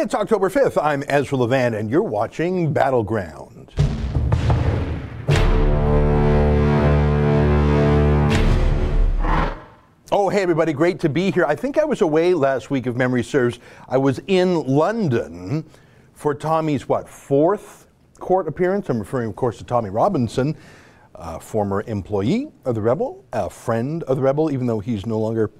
[0.00, 0.80] It's October 5th.
[0.80, 3.72] I'm Ezra Levant, and you're watching Battleground.
[10.12, 11.44] Oh, hey, everybody, great to be here.
[11.46, 13.58] I think I was away last week, if memory serves.
[13.88, 15.68] I was in London
[16.14, 17.88] for Tommy's, what, fourth
[18.20, 18.88] court appearance?
[18.88, 20.56] I'm referring, of course, to Tommy Robinson,
[21.16, 25.18] a former employee of the Rebel, a friend of the Rebel, even though he's no
[25.18, 25.50] longer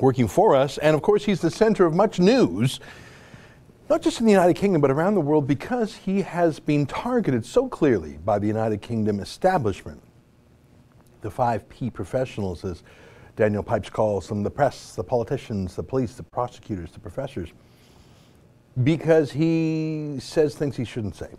[0.00, 0.76] working for us.
[0.76, 2.78] And of course, he's the center of much news,
[3.88, 7.44] not just in the United Kingdom, but around the world, because he has been targeted
[7.44, 10.02] so clearly by the United Kingdom establishment.
[11.22, 12.82] The five P professionals, as
[13.34, 17.48] Daniel Pipes calls them the press, the politicians, the police, the prosecutors, the professors,
[18.84, 21.30] because he says things he shouldn't say.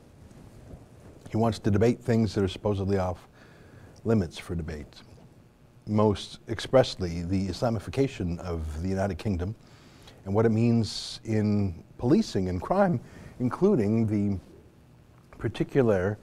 [1.29, 3.27] He wants to debate things that are supposedly off
[4.03, 5.01] limits for debate.
[5.85, 9.55] Most expressly, the Islamification of the United Kingdom
[10.25, 12.99] and what it means in policing and crime,
[13.39, 14.39] including the
[15.37, 16.17] particular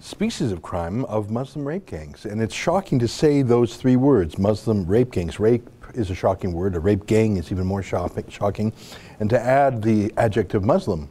[0.00, 2.24] species of crime of Muslim rape gangs.
[2.24, 5.38] And it's shocking to say those three words Muslim rape gangs.
[5.38, 8.72] Rape is a shocking word, a rape gang is even more shocking.
[9.20, 11.08] And to add the adjective Muslim,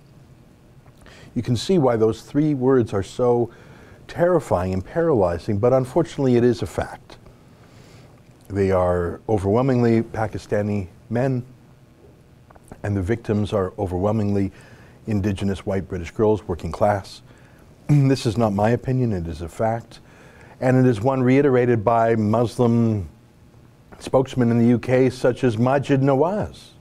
[1.35, 3.51] you can see why those three words are so
[4.07, 7.17] terrifying and paralyzing, but unfortunately, it is a fact.
[8.47, 11.45] They are overwhelmingly Pakistani men,
[12.83, 14.51] and the victims are overwhelmingly
[15.07, 17.21] indigenous white British girls, working class.
[17.87, 19.99] this is not my opinion, it is a fact.
[20.61, 23.09] And it is one reiterated by Muslim
[23.99, 26.71] spokesmen in the UK, such as Maajid Nawaz,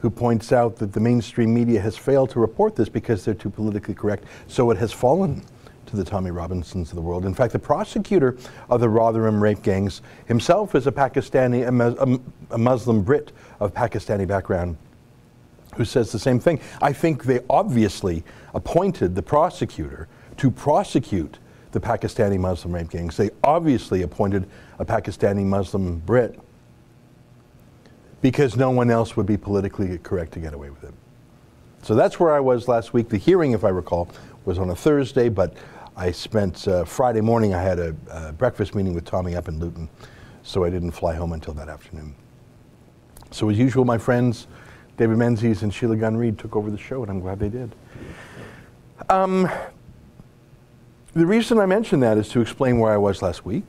[0.00, 3.50] who points out that the mainstream media has failed to report this because they're too
[3.50, 4.24] politically correct.
[4.46, 5.42] So it has fallen
[5.86, 7.24] to the Tommy Robinsons of the world.
[7.24, 8.36] In fact, the prosecutor
[8.68, 14.26] of the Rotherham rape gangs himself is a Pakistani, a, a Muslim Brit of Pakistani
[14.26, 14.76] background
[15.76, 16.60] who says the same thing.
[16.80, 18.24] I think they obviously
[18.54, 21.38] appointed the prosecutor to prosecute
[21.72, 23.16] the Pakistani Muslim rape gangs.
[23.16, 24.48] They obviously appointed
[24.78, 26.38] a Pakistani Muslim Brit
[28.20, 30.94] because no one else would be politically correct to get away with it.
[31.82, 33.08] So that's where I was last week.
[33.08, 34.08] The hearing, if I recall,
[34.44, 35.54] was on a Thursday, but
[35.96, 39.88] I spent uh, Friday morning, I had a, breakfast meeting with Tommy up in Luton,
[40.42, 42.14] so I didn't fly home until that afternoon.
[43.30, 44.46] So, as usual, my friends,
[44.98, 47.72] David Menzies and Sheila Gunn Reid took over the show, and I'm glad they did.
[49.08, 49.48] Um,
[51.14, 53.64] the reason I mention that is to explain where I was last week.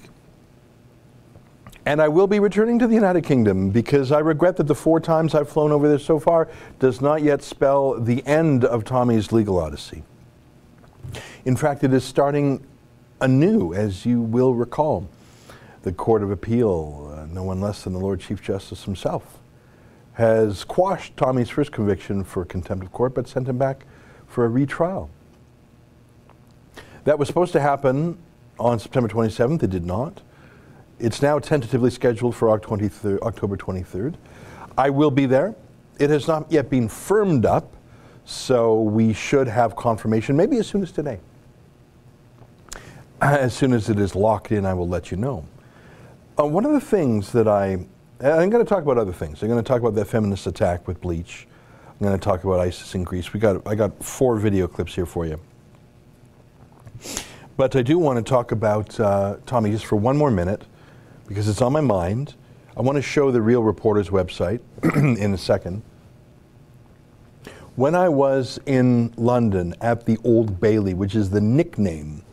[1.86, 5.00] And I will be returning to the United Kingdom because I regret that the four
[5.00, 9.32] times I've flown over there so far does not yet spell the end of Tommy's
[9.32, 10.04] legal odyssey.
[11.46, 12.66] In fact, it is starting
[13.22, 15.08] anew, as you will recall.
[15.84, 19.39] The Court of Appeal, uh, no one less than the Lord Chief Justice himself,
[20.20, 23.86] has quashed Tommy's first conviction for contempt of court, but sent him back
[24.28, 25.10] for a retrial.
[27.06, 28.18] That was supposed to happen
[28.60, 29.64] on September 27th.
[29.64, 30.22] It did not.
[31.00, 34.16] It's now tentatively scheduled for October 23rd.
[34.78, 35.56] I will be there.
[36.00, 37.72] It has not yet been firmed up,
[38.26, 41.20] so we should have confirmation, maybe as soon as today.
[43.22, 45.46] As soon as it is locked in, I will let you know.
[46.38, 47.86] Uh, one of the things that I
[48.22, 49.42] I'm going to talk about other things.
[49.42, 51.48] I'm going to talk about that feminist attack with bleach.
[51.88, 53.32] I'm going to talk about ISIS in Greece.
[53.32, 55.40] We got I got four video clips here for you.
[57.56, 60.66] But I do want to talk about uh, Tommy just for one more minute
[61.28, 62.36] because it's on my mind.
[62.76, 64.60] I want to show the Real Reporters website
[65.18, 65.82] in a second.
[67.76, 72.24] When I was in London at the Old Bailey, which is the nickname,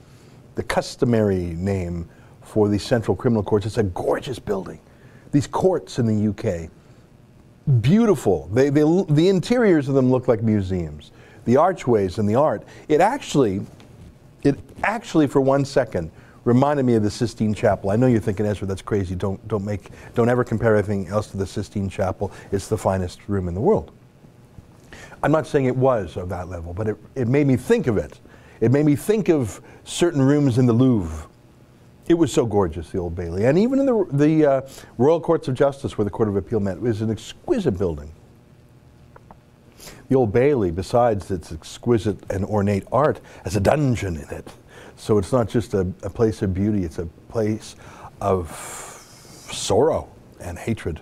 [0.57, 2.09] the customary name
[2.43, 4.81] for the Central Criminal Courts, it's a gorgeous building
[5.37, 6.71] these courts in the UK.
[7.83, 8.49] Beautiful.
[8.55, 8.81] They, they,
[9.11, 11.11] the interiors of them look like museums.
[11.45, 12.63] The archways and the art.
[12.89, 13.61] It actually,
[14.45, 16.11] it actually for one second
[16.45, 17.91] reminded me of the Sistine Chapel.
[17.91, 19.15] I know you're thinking, Ezra, that's crazy.
[19.15, 22.33] Don't, don't, make, don't ever compare anything else to the Sistine Chapel.
[22.51, 23.93] It's the finest room in the world.
[25.23, 27.99] I'm not saying it was of that level, but it, it made me think of
[27.99, 28.21] it.
[28.63, 31.29] It made me think of certain rooms in the Louvre
[32.09, 33.47] it was so gorgeous, the Old Bailey.
[33.47, 34.61] And even in the, the uh,
[34.99, 38.13] Royal Courts of Justice, where the Court of Appeal met, it was an exquisite building.
[40.09, 44.49] The Old Bailey, besides its exquisite and ornate art, has a dungeon in it.
[44.97, 47.77] So it's not just a, a place of beauty, it's a place
[48.21, 48.51] of
[49.51, 50.09] sorrow
[50.41, 51.01] and hatred.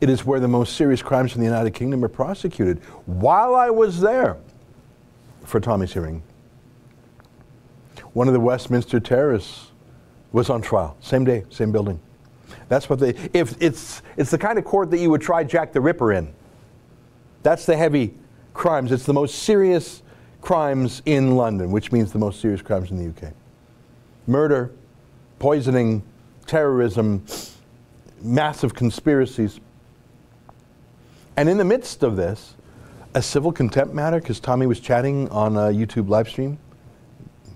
[0.00, 2.78] It is where the most serious crimes in the United Kingdom are prosecuted.
[3.06, 4.36] While I was there
[5.44, 6.22] for Tommy's hearing,
[8.12, 9.72] one of the Westminster terrorists
[10.32, 12.00] was on trial, same day, same building.
[12.68, 15.72] That's what they, if it's, it's the kind of court that you would try Jack
[15.72, 16.32] the Ripper in.
[17.42, 18.14] That's the heavy
[18.54, 18.92] crimes.
[18.92, 20.02] It's the most serious
[20.40, 23.32] crimes in London, which means the most serious crimes in the UK.
[24.26, 24.72] Murder,
[25.38, 26.02] poisoning,
[26.46, 27.24] terrorism,
[28.20, 29.60] massive conspiracies.
[31.36, 32.54] And in the midst of this,
[33.14, 36.58] a civil contempt matter because Tommy was chatting on a YouTube live stream,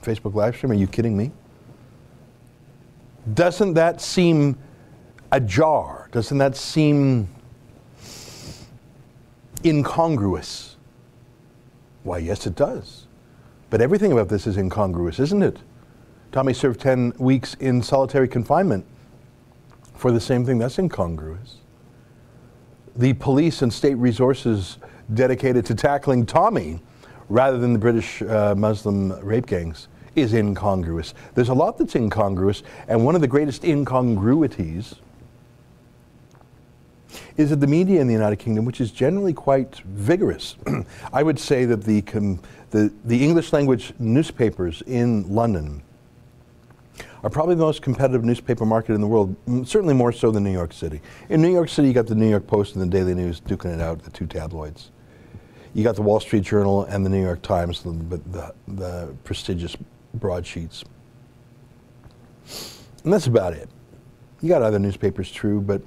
[0.02, 0.72] Facebook live stream.
[0.72, 1.32] Are you kidding me?
[3.34, 4.58] Doesn't that seem
[5.30, 6.08] ajar?
[6.12, 7.28] Doesn't that seem
[9.64, 10.76] incongruous?
[12.02, 13.06] Why, yes, it does.
[13.70, 15.58] But everything about this is incongruous, isn't it?
[16.32, 18.84] Tommy served 10 weeks in solitary confinement
[19.94, 20.58] for the same thing.
[20.58, 21.58] That's incongruous.
[22.96, 24.78] The police and state resources
[25.14, 26.82] dedicated to tackling Tommy
[27.28, 31.14] rather than the British uh, Muslim rape gangs is incongruous.
[31.34, 34.96] There's a lot that's incongruous, and one of the greatest incongruities
[37.36, 40.56] is that the media in the United Kingdom, which is generally quite vigorous,
[41.12, 42.00] I would say that the,
[42.70, 45.82] the, the English language newspapers in London
[47.22, 50.52] are probably the most competitive newspaper market in the world, certainly more so than New
[50.52, 51.00] York City.
[51.28, 53.72] In New York City, you got the New York Post and the Daily News duking
[53.74, 54.90] it out, the two tabloids.
[55.74, 59.76] You got the Wall Street Journal and the New York Times, the, the, the prestigious
[60.14, 60.84] broadsheets.
[63.04, 63.68] And that's about it.
[64.40, 65.82] You got other newspapers, true, but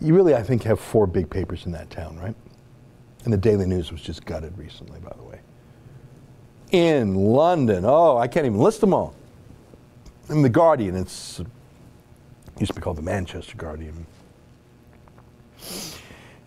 [0.00, 2.34] you really, I think, have four big papers in that town, right?
[3.24, 5.40] And the Daily News was just gutted recently, by the way.
[6.70, 9.14] In London, oh, I can't even list them all.
[10.28, 11.40] In the Guardian, it's
[12.58, 14.06] used to be called the Manchester Guardian.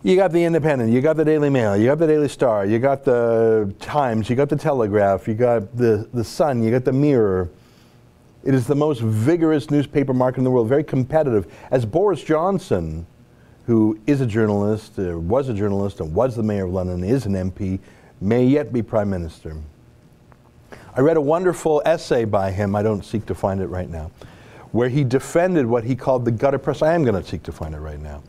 [0.04, 2.78] You got the Independent, you got the Daily Mail, you got the Daily Star, you
[2.78, 6.92] got the Times, you got the Telegraph, you got the, the Sun, you got the
[6.92, 7.50] Mirror.
[8.44, 11.52] It is the most vigorous newspaper market in the world, very competitive.
[11.72, 13.06] As Boris Johnson
[13.66, 17.26] who is a journalist, uh, was a journalist, and was the mayor of London, is
[17.26, 17.78] an MP,
[18.20, 19.56] may yet be prime minister.
[20.96, 24.10] I read a wonderful essay by him, I don't seek to find it right now,
[24.72, 26.82] where he defended what he called the gutter press.
[26.82, 28.22] I am going to seek to find it right now.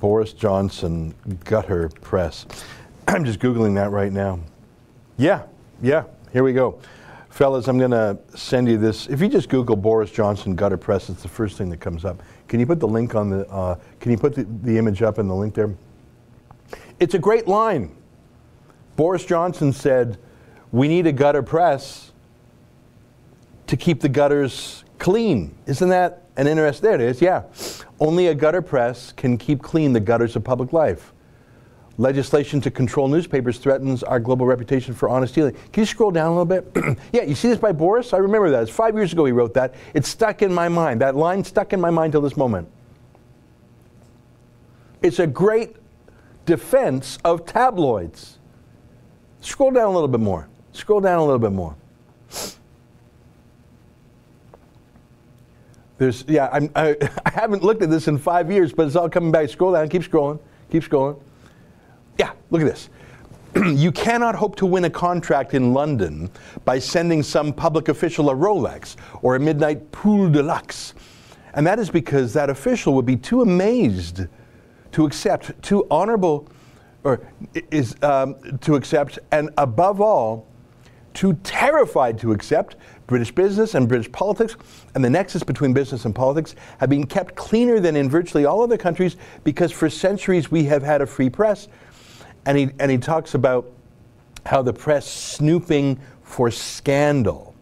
[0.00, 1.14] Boris Johnson
[1.44, 2.46] gutter press.
[3.08, 4.40] I'm just Googling that right now.
[5.16, 5.42] Yeah,
[5.82, 6.80] yeah, here we go.
[7.30, 9.06] Fellas, I'm going to send you this.
[9.06, 12.22] If you just Google Boris Johnson gutter press, it's the first thing that comes up.
[12.46, 15.16] Can you put the link on the, uh, can you put the, the image up
[15.16, 15.74] and the link there?
[17.00, 17.96] It's a great line.
[18.96, 20.18] Boris Johnson said,
[20.72, 22.12] we need a gutter press
[23.66, 25.54] to keep the gutters clean.
[25.66, 26.82] Isn't that an interest?
[26.82, 27.42] There it is, yeah.
[28.00, 31.12] Only a gutter press can keep clean the gutters of public life.
[31.98, 35.54] Legislation to control newspapers threatens our global reputation for honest dealing.
[35.72, 36.98] Can you scroll down a little bit?
[37.12, 38.12] yeah, you see this by Boris?
[38.14, 38.62] I remember that.
[38.62, 39.74] It's five years ago he wrote that.
[39.92, 41.02] It's stuck in my mind.
[41.02, 42.68] That line stuck in my mind till this moment.
[45.02, 45.76] It's a great
[46.46, 48.38] defense of tabloids.
[49.40, 50.48] Scroll down a little bit more.
[50.72, 51.76] Scroll down a little bit more.
[56.02, 56.96] There's, yeah, I'm, I,
[57.26, 59.48] I haven't looked at this in five years, but it's all coming back.
[59.48, 61.20] Scroll down, keep scrolling, keep scrolling.
[62.18, 62.88] Yeah, look at this.
[63.80, 66.28] you cannot hope to win a contract in London
[66.64, 70.94] by sending some public official a Rolex or a midnight poule de luxe.
[71.54, 74.26] And that is because that official would be too amazed
[74.90, 76.48] to accept, too honorable,
[77.04, 77.20] or
[77.70, 80.48] is um, to accept, and above all,
[81.14, 82.74] too terrified to accept
[83.12, 84.56] British business and British politics
[84.94, 88.62] and the nexus between business and politics have been kept cleaner than in virtually all
[88.62, 91.68] other countries because for centuries we have had a free press
[92.46, 93.70] and he, and he talks about
[94.46, 97.54] how the press snooping for scandal.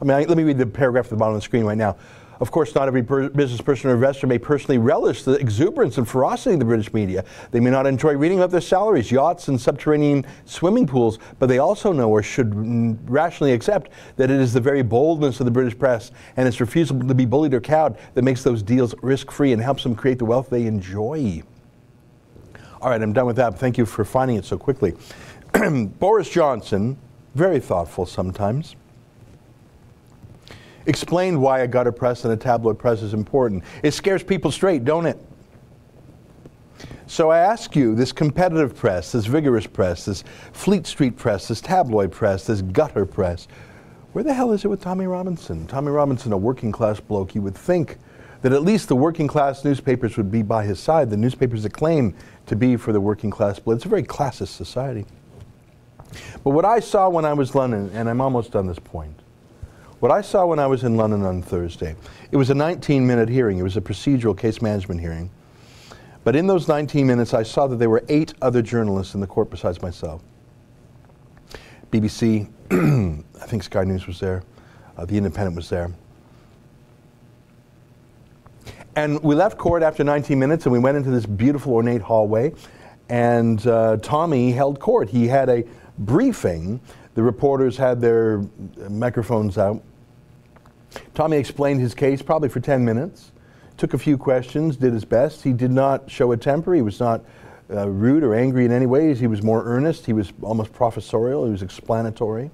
[0.00, 1.78] I mean, I, let me read the paragraph at the bottom of the screen right
[1.78, 1.96] now.
[2.40, 6.06] Of course, not every per- business person or investor may personally relish the exuberance and
[6.06, 7.24] ferocity of the British media.
[7.50, 11.58] They may not enjoy reading about their salaries, yachts, and subterranean swimming pools, but they
[11.58, 15.78] also know or should rationally accept that it is the very boldness of the British
[15.78, 19.52] press and its refusal to be bullied or cowed that makes those deals risk free
[19.52, 21.42] and helps them create the wealth they enjoy.
[22.82, 23.58] All right, I'm done with that.
[23.58, 24.94] Thank you for finding it so quickly.
[25.98, 26.98] Boris Johnson,
[27.34, 28.76] very thoughtful sometimes,
[30.86, 33.64] explained why a gutter press and a tabloid press is important.
[33.82, 35.18] It scares people straight, don't it?
[37.06, 41.60] So I ask you, this competitive press, this vigorous press, this Fleet Street press, this
[41.60, 43.46] tabloid press, this gutter press,
[44.12, 45.66] where the hell is it with Tommy Robinson?
[45.66, 47.98] Tommy Robinson, a working class bloke, you would think
[48.42, 51.72] that at least the working class newspapers would be by his side, the newspapers that
[51.72, 52.14] claim
[52.46, 53.58] to be for the working class.
[53.58, 55.06] But it's a very classist society.
[56.42, 59.20] But what I saw when I was London, and I'm almost on this point,
[60.00, 61.96] what I saw when I was in London on Thursday,
[62.30, 63.58] it was a 19 minute hearing.
[63.58, 65.30] It was a procedural case management hearing
[66.24, 69.26] But in those 19 minutes, I saw that there were eight other journalists in the
[69.26, 70.22] court besides myself.
[71.90, 72.48] BBC,
[73.40, 74.42] I think Sky News was there,
[74.96, 75.90] uh, The Independent was there.
[78.96, 82.52] And we left court after 19 minutes and we went into this beautiful ornate hallway.
[83.08, 85.08] And uh, Tommy held court.
[85.08, 85.64] He had a
[85.98, 86.80] briefing.
[87.16, 88.44] The reporters had their
[88.90, 89.82] microphones out.
[91.14, 93.32] Tommy explained his case probably for 10 minutes,
[93.78, 95.42] took a few questions, did his best.
[95.42, 96.74] He did not show a temper.
[96.74, 97.24] He was not
[97.70, 99.18] uh, rude or angry in any ways.
[99.18, 100.04] He was more earnest.
[100.04, 101.46] He was almost professorial.
[101.46, 102.50] He was explanatory.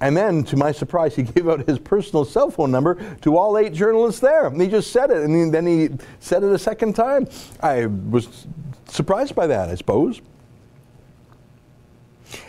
[0.00, 3.58] And then, to my surprise, he gave out his personal cell phone number to all
[3.58, 4.46] eight journalists there.
[4.46, 5.88] And he just said it, and then he
[6.20, 7.26] said it a second time.
[7.60, 8.46] I was
[8.86, 10.20] surprised by that, I suppose.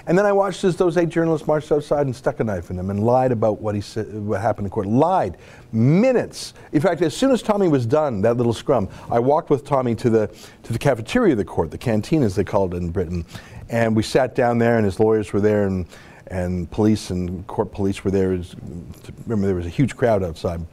[0.06, 2.78] And then I watched as those eight journalists marched outside and stuck a knife in
[2.78, 4.88] him and lied about what he said, what happened in court.
[4.88, 5.38] Lied,
[5.72, 6.54] minutes.
[6.72, 9.96] In fact, as soon as Tommy was done, that little scrum, I walked with Tommy
[9.96, 10.28] to the
[10.64, 13.26] to the cafeteria of the court, the canteen as they called it in Britain,
[13.70, 15.86] and we sat down there, and his lawyers were there, and
[16.28, 18.30] and police and court police were there.
[18.30, 20.66] Remember, there was a huge crowd outside.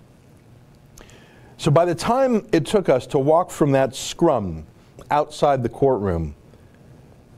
[1.57, 4.67] So by the time it took us to walk from that scrum
[5.11, 6.37] outside the courtroom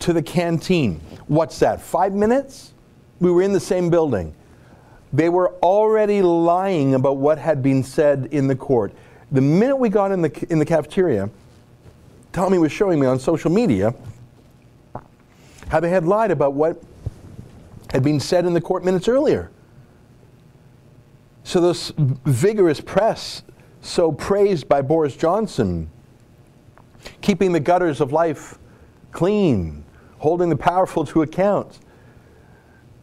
[0.01, 1.01] to the canteen.
[1.29, 2.73] What's that, five minutes?
[3.21, 4.35] We were in the same building.
[5.13, 8.93] They were already lying about what had been said in the court.
[9.33, 11.31] The minute we got in the, in the cafeteria,
[12.33, 13.95] Tommy was showing me on social media
[15.69, 16.83] how they had lied about what
[17.93, 19.51] had been said in the court minutes earlier.
[21.43, 23.43] So, this vigorous press,
[23.81, 25.91] so praised by Boris Johnson,
[27.21, 28.59] keeping the gutters of life
[29.11, 29.80] clean,
[30.21, 31.81] holding the powerful to account.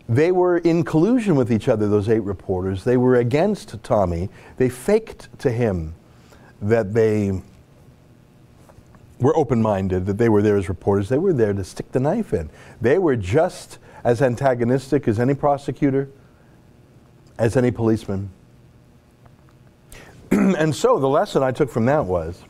[0.08, 2.84] They were in collusion with each other, those eight reporters.
[2.84, 4.30] They were against Tommy.
[4.56, 5.96] They faked to him
[6.62, 7.42] that they
[9.20, 11.10] were open minded, that they were there as reporters.
[11.10, 12.50] They were there to stick the knife in.
[12.80, 16.10] They were just as antagonistic as any prosecutor,
[17.38, 18.30] as any policeman.
[20.32, 22.44] and so the lesson I took from that was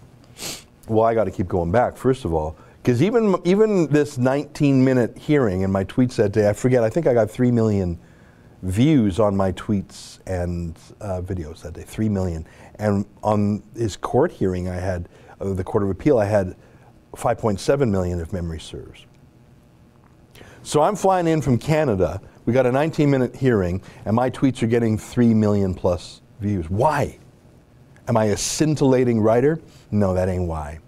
[0.87, 2.55] well, I got to keep going back, first of all.
[2.87, 6.89] Because even, even this 19 minute hearing in my tweets that day, I forget, I
[6.89, 7.99] think I got 3 million
[8.61, 12.47] views on my tweets and uh, videos that day, 3 million.
[12.75, 15.09] And on his court hearing, I had,
[15.41, 16.55] uh, the Court of Appeal, I had
[17.11, 19.05] 5.7 million if memory serves.
[20.63, 22.21] So I'm flying in from Canada.
[22.45, 26.69] We got a 19 minute hearing, and my tweets are getting 3 million plus views.
[26.69, 27.19] Why?
[28.07, 29.59] Am I a scintillating writer?
[29.91, 30.79] No, that ain't why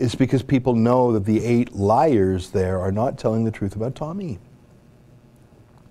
[0.00, 3.94] is because people know that the eight liars there are not telling the truth about
[3.94, 4.38] Tommy.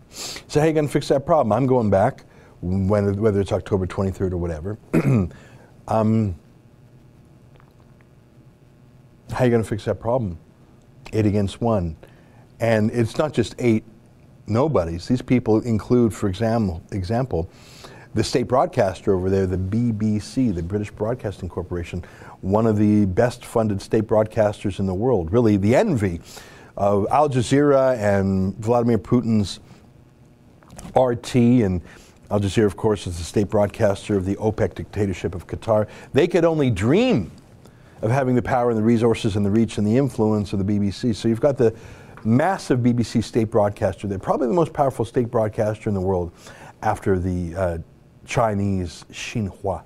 [0.09, 1.51] So how are you going to fix that problem?
[1.51, 2.25] I'm going back,
[2.61, 4.79] when, whether it's October 23rd or whatever.
[5.87, 6.35] um,
[9.31, 10.39] how are you going to fix that problem?
[11.13, 11.95] Eight against one.
[12.59, 13.83] And it's not just eight
[14.47, 15.07] nobodies.
[15.07, 17.47] These people include, for example, example
[18.15, 22.03] the state broadcaster over there, the BBC, the British Broadcasting Corporation,
[22.41, 26.21] one of the best funded state broadcasters in the world, really the envy
[26.77, 29.59] of Al Jazeera and Vladimir Putin's
[30.95, 31.81] RT and
[32.31, 35.87] Al Jazeera, of course, is the state broadcaster of the OPEC dictatorship of Qatar.
[36.13, 37.31] They could only dream
[38.01, 40.79] of having the power and the resources and the reach and the influence of the
[40.79, 41.15] BBC.
[41.15, 41.75] So you've got the
[42.23, 44.07] massive BBC state broadcaster.
[44.07, 46.31] They're probably the most powerful state broadcaster in the world
[46.81, 47.77] after the uh,
[48.25, 49.83] Chinese Xinhua.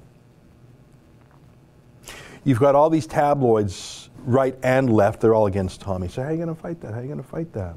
[2.44, 6.08] You've got all these tabloids, right and left, they're all against Tommy.
[6.08, 6.94] So, how are you going to fight that?
[6.94, 7.76] How are you going to fight that?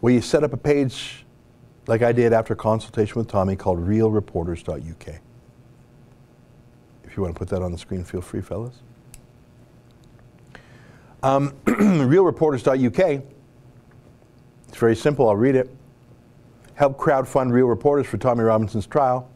[0.00, 1.24] Well, you set up a page
[1.86, 5.20] like I did after consultation with Tommy called realreporters.uk.
[7.04, 8.82] If you want to put that on the screen, feel free, fellas.
[11.22, 13.22] Um, realreporters.uk.
[14.68, 15.28] It's very simple.
[15.28, 15.70] I'll read it.
[16.74, 19.28] Help crowdfund real reporters for Tommy Robinson's trial.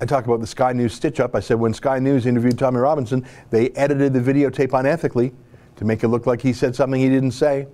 [0.00, 1.34] I talk about the Sky News stitch up.
[1.34, 5.32] I said when Sky News interviewed Tommy Robinson, they edited the videotape unethically
[5.76, 7.66] to make it look like he said something he didn't say.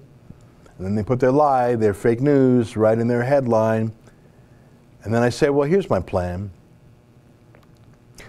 [0.77, 3.93] And then they put their lie, their fake news, right in their headline.
[5.03, 6.51] And then I say, well, here's my plan.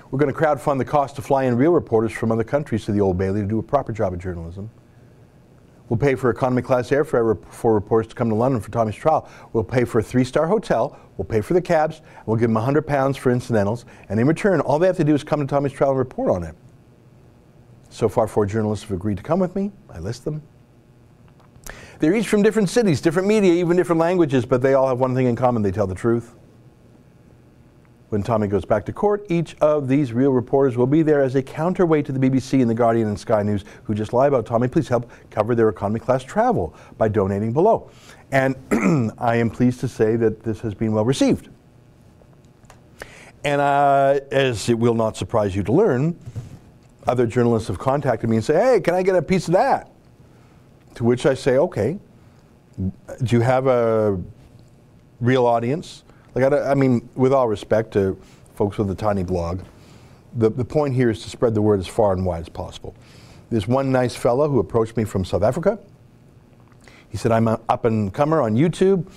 [0.10, 2.92] We're going to crowdfund the cost to fly in real reporters from other countries to
[2.92, 4.70] the Old Bailey to do a proper job of journalism.
[5.92, 9.28] We'll pay for economy class airfare for reporters to come to London for Tommy's trial.
[9.52, 10.98] We'll pay for a three star hotel.
[11.18, 12.00] We'll pay for the cabs.
[12.26, 13.84] We'll give them 100 pounds for incidentals.
[14.08, 16.32] And in return, all they have to do is come to Tommy's trial and report
[16.32, 16.56] on it.
[17.90, 19.70] So far, four journalists have agreed to come with me.
[19.90, 20.42] I list them.
[22.00, 25.14] They're each from different cities, different media, even different languages, but they all have one
[25.14, 26.36] thing in common they tell the truth.
[28.12, 31.36] When Tommy goes back to court, each of these real reporters will be there as
[31.36, 34.46] a counterweight to the BBC and The Guardian and Sky News who just lie about
[34.46, 34.68] Tommy.
[34.68, 37.89] Please help cover their economy class travel by donating below.
[38.34, 38.58] And
[39.18, 41.48] I am pleased to say that this has been well received.
[43.46, 46.20] And uh, as it will not surprise you to learn,
[47.08, 49.89] other journalists have contacted me and say, hey, can I get a piece of that?
[50.96, 51.98] To which I say, okay.
[52.77, 54.20] Do you have a
[55.22, 56.03] real audience?
[56.36, 58.18] Like, I, I mean, with all respect to
[58.56, 59.62] folks with a tiny blog,
[60.36, 62.96] the, the point here is to spread the word as far and wide as possible.
[63.50, 65.78] There's one nice fellow who approached me from South Africa.
[67.10, 69.12] He said, I'm an up and comer on YouTube.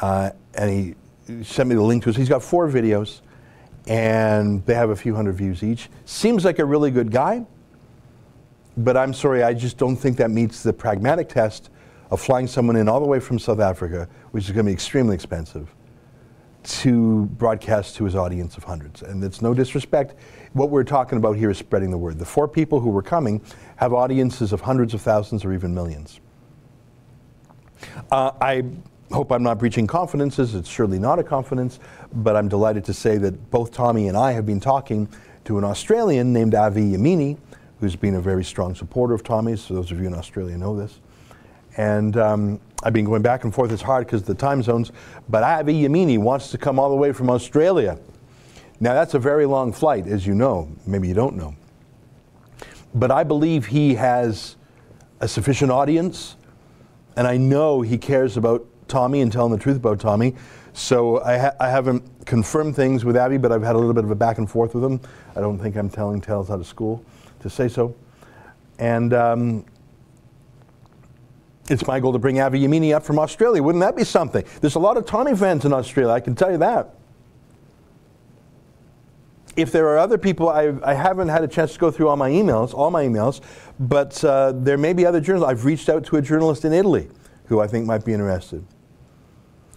[0.00, 0.96] Uh, and
[1.28, 2.16] he sent me the link to his.
[2.16, 3.20] He's got four videos,
[3.86, 5.88] and they have a few hundred views each.
[6.04, 7.44] Seems like a really good guy,
[8.76, 11.70] but I'm sorry, I just don't think that meets the pragmatic test
[12.10, 14.72] of flying someone in all the way from South Africa, which is going to be
[14.72, 15.74] extremely expensive,
[16.68, 19.02] to broadcast to his audience of hundreds.
[19.02, 20.14] And it's no disrespect.
[20.52, 22.18] What we're talking about here is spreading the word.
[22.18, 23.40] The four people who were coming
[23.76, 26.20] have audiences of hundreds of thousands or even millions.
[28.10, 28.64] Uh, I
[29.10, 30.54] hope I'm not breaching confidences.
[30.54, 31.80] It's surely not a confidence,
[32.12, 35.08] but I'm delighted to say that both Tommy and I have been talking
[35.44, 37.38] to an Australian named Avi Yemini,
[37.80, 39.62] who's been a very strong supporter of Tommy's.
[39.62, 41.00] So those of you in Australia know this.
[41.76, 43.70] And um, I've been going back and forth.
[43.72, 44.92] It's hard because of the time zones.
[45.28, 47.98] But Avi Yemini wants to come all the way from Australia.
[48.80, 50.70] Now, that's a very long flight, as you know.
[50.86, 51.54] Maybe you don't know.
[52.94, 54.56] But I believe he has
[55.20, 56.36] a sufficient audience,
[57.16, 60.34] and I know he cares about Tommy and telling the truth about Tommy.
[60.72, 64.04] So I, ha- I haven't confirmed things with Avi, but I've had a little bit
[64.04, 65.00] of a back and forth with him.
[65.34, 67.04] I don't think I'm telling tales out of school
[67.40, 67.96] to say so.
[68.78, 69.64] And um,
[71.68, 73.62] it's my goal to bring Avi Yemini up from Australia.
[73.62, 74.44] Wouldn't that be something?
[74.60, 76.94] There's a lot of Tommy fans in Australia, I can tell you that.
[79.56, 82.16] If there are other people, I, I haven't had a chance to go through all
[82.16, 83.40] my emails, all my emails,
[83.80, 85.50] but uh, there may be other journalists.
[85.50, 87.08] I've reached out to a journalist in Italy
[87.46, 88.64] who I think might be interested.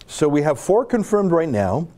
[0.06, 1.88] So we have four confirmed right now.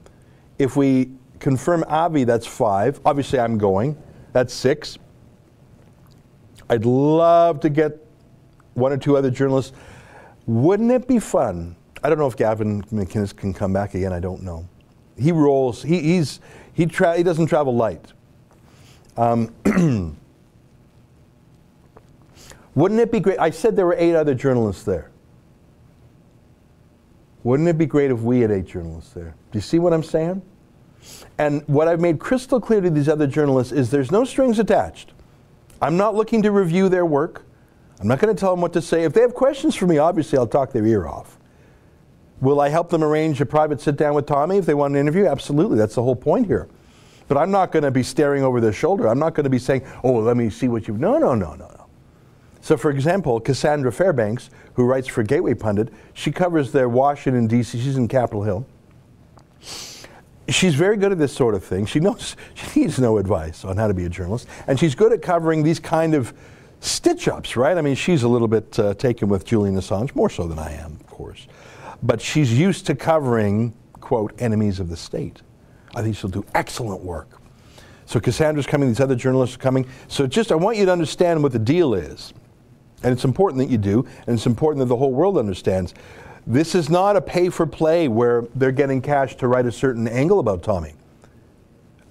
[0.58, 3.00] If we confirm Avi, that's five.
[3.04, 4.00] Obviously, I'm going.
[4.32, 4.98] That's six.
[6.70, 8.03] I'd love to get
[8.74, 9.72] one or two other journalists.
[10.46, 11.76] Wouldn't it be fun?
[12.02, 14.12] I don't know if Gavin McInnes can come back again.
[14.12, 14.68] I don't know.
[15.16, 15.82] He rolls.
[15.82, 16.40] He, he's
[16.74, 18.12] he tra- he doesn't travel light.
[19.16, 19.54] Um,
[22.74, 23.38] wouldn't it be great?
[23.38, 25.10] I said there were eight other journalists there.
[27.44, 29.34] Wouldn't it be great if we had eight journalists there?
[29.52, 30.42] Do you see what I'm saying?
[31.38, 35.12] And what I've made crystal clear to these other journalists is there's no strings attached.
[35.80, 37.44] I'm not looking to review their work.
[38.00, 39.04] I'm not going to tell them what to say.
[39.04, 41.38] If they have questions for me, obviously I'll talk their ear off.
[42.40, 45.00] Will I help them arrange a private sit down with Tommy if they want an
[45.00, 45.26] interview?
[45.26, 45.78] Absolutely.
[45.78, 46.68] That's the whole point here.
[47.28, 49.08] But I'm not going to be staring over their shoulder.
[49.08, 51.00] I'm not going to be saying, oh, let me see what you've.
[51.00, 51.86] No, no, no, no, no.
[52.60, 57.78] So, for example, Cassandra Fairbanks, who writes for Gateway Pundit, she covers their Washington, D.C.,
[57.78, 58.66] she's in Capitol Hill.
[60.48, 61.86] She's very good at this sort of thing.
[61.86, 65.12] She knows she needs no advice on how to be a journalist, and she's good
[65.12, 66.34] at covering these kind of
[66.84, 67.76] stitch ups, right?
[67.76, 70.72] I mean, she's a little bit uh, taken with Julian Assange, more so than I
[70.72, 71.46] am, of course.
[72.02, 75.40] But she's used to covering, quote, enemies of the state.
[75.94, 77.40] I think she'll do excellent work.
[78.06, 79.86] So Cassandra's coming, these other journalists are coming.
[80.08, 82.34] So just, I want you to understand what the deal is.
[83.02, 85.94] And it's important that you do, and it's important that the whole world understands.
[86.46, 90.06] This is not a pay for play where they're getting cash to write a certain
[90.06, 90.94] angle about Tommy.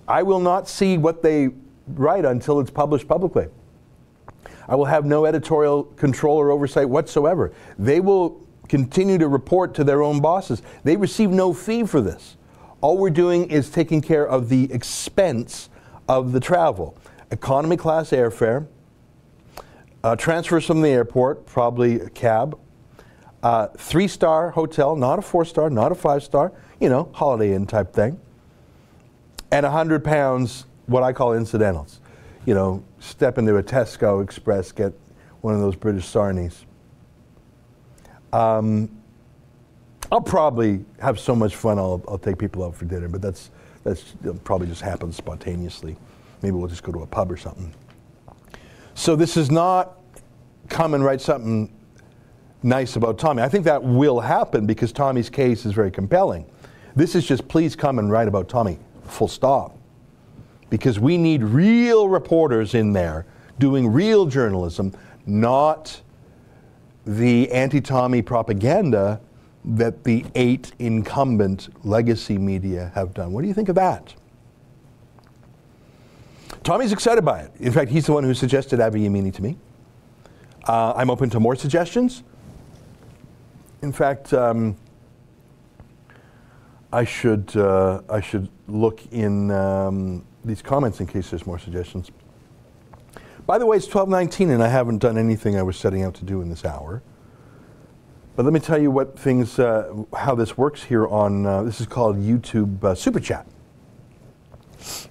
[0.08, 1.50] I will not see what they
[1.88, 3.48] write until it's published publicly.
[4.68, 7.54] I will have no editorial control or oversight whatsoever.
[7.78, 10.62] They will continue to report to their own bosses.
[10.84, 12.38] They receive no fee for this.
[12.82, 15.70] All we're doing is taking care of the expense
[16.08, 16.98] of the travel.
[17.32, 18.68] Economy class airfare,
[20.04, 22.58] uh, transfers from the airport, probably a cab,
[23.42, 27.54] uh, three star hotel, not a four star, not a five star, you know, Holiday
[27.54, 28.20] Inn type thing,
[29.52, 32.00] and 100 pounds, what I call incidentals.
[32.46, 34.94] You know, step into a Tesco Express, get
[35.42, 36.64] one of those British sarnies.
[38.32, 38.90] Um,
[40.12, 41.78] I'll probably have so much fun.
[41.78, 43.52] I'll, I'll take people out for dinner, but that's
[43.84, 44.14] that's
[44.46, 45.98] probably just happens spontaneously.
[46.42, 47.74] Maybe we'll just go to a pub or something.
[48.96, 50.00] So this is not
[50.70, 51.74] come and write something
[52.62, 53.42] nice about Tommy.
[53.42, 56.46] I think that will happen because Tommy's case is very compelling.
[56.96, 58.80] This is just please come and write about Tommy.
[59.06, 59.78] Full stop.
[60.74, 63.28] Because we need real reporters in there
[63.60, 64.92] doing real journalism,
[65.28, 66.02] not
[67.06, 69.22] the anti Tommy propaganda
[69.64, 73.34] that the eight incumbent legacy media have done.
[73.34, 74.16] What do you think of that?
[76.64, 77.52] Tommy's excited by it.
[77.60, 79.56] In fact, he's the one who suggested Avi Yemini to me.
[80.68, 82.24] Uh, I'm open to more suggestions.
[83.84, 84.76] In fact, um,
[86.92, 92.12] I should uh, I should look in um, these comments in case there's more suggestions.
[93.46, 96.26] By the way, it's 12:19, and I haven't done anything I was setting out to
[96.26, 97.02] do in this hour.
[98.36, 101.46] But let me tell you what things, uh, how this works here on.
[101.46, 103.46] Uh, this is called YouTube uh, Super Chat.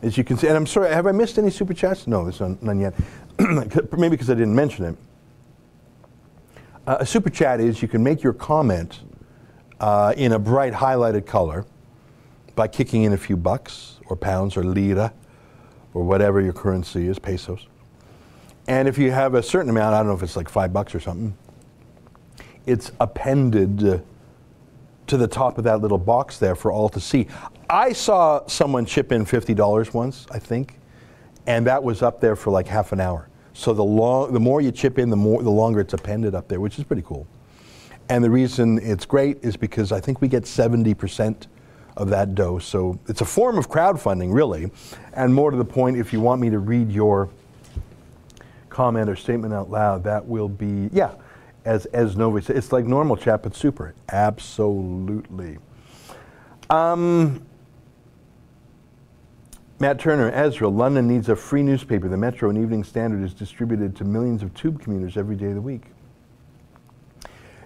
[0.02, 2.06] As you can see, and I'm sorry, have I missed any super chats?
[2.06, 2.94] No, there's none, none yet.
[3.38, 4.96] Maybe because I didn't mention it.
[6.86, 9.00] Uh, a super chat is you can make your comment
[9.80, 11.64] uh, in a bright highlighted color
[12.54, 15.12] by kicking in a few bucks or pounds or lira
[15.94, 17.66] or whatever your currency is, pesos.
[18.66, 20.94] And if you have a certain amount, I don't know if it's like five bucks
[20.94, 21.36] or something,
[22.66, 23.98] it's appended uh,
[25.08, 27.26] to the top of that little box there for all to see.
[27.68, 30.78] I saw someone chip in $50 once, I think,
[31.46, 33.28] and that was up there for like half an hour.
[33.52, 36.48] So the, long, the more you chip in, the, more, the longer it's appended up
[36.48, 37.26] there, which is pretty cool.
[38.08, 41.46] And the reason it's great is because I think we get 70%
[41.96, 42.64] of that dose.
[42.66, 44.70] So it's a form of crowdfunding, really.
[45.12, 47.28] And more to the point, if you want me to read your
[48.68, 51.12] comment or statement out loud, that will be, yeah,
[51.64, 53.94] as, as Novi said, it's like normal chat, but super.
[54.10, 55.58] Absolutely.
[56.70, 57.44] Um,
[59.78, 62.08] Matt Turner, Ezra, London needs a free newspaper.
[62.08, 65.54] The Metro and Evening Standard is distributed to millions of tube commuters every day of
[65.54, 65.82] the week.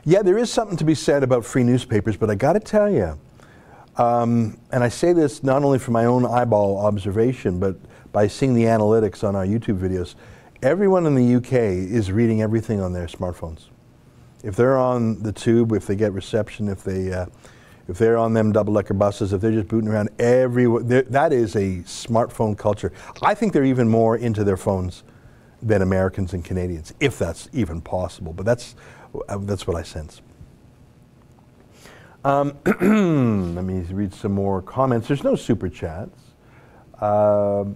[0.05, 2.91] Yeah, there is something to be said about free newspapers, but I got to tell
[2.91, 3.19] you,
[3.99, 7.77] um, and I say this not only from my own eyeball observation, but
[8.13, 10.15] by seeing the analytics on our YouTube videos,
[10.63, 13.69] everyone in the UK is reading everything on their smartphones.
[14.43, 17.27] If they're on the tube, if they get reception, if they uh,
[17.89, 21.79] if they're on them double-decker buses, if they're just booting around everywhere, that is a
[21.85, 22.93] smartphone culture.
[23.23, 25.05] I think they're even more into their phones
[25.63, 28.33] than Americans and Canadians, if that's even possible.
[28.33, 28.75] But that's
[29.29, 30.21] uh, that's what I sense.
[32.27, 32.59] Um,
[33.55, 35.07] let me read some more comments.
[35.07, 36.19] There's no super chats.
[37.01, 37.67] Uh,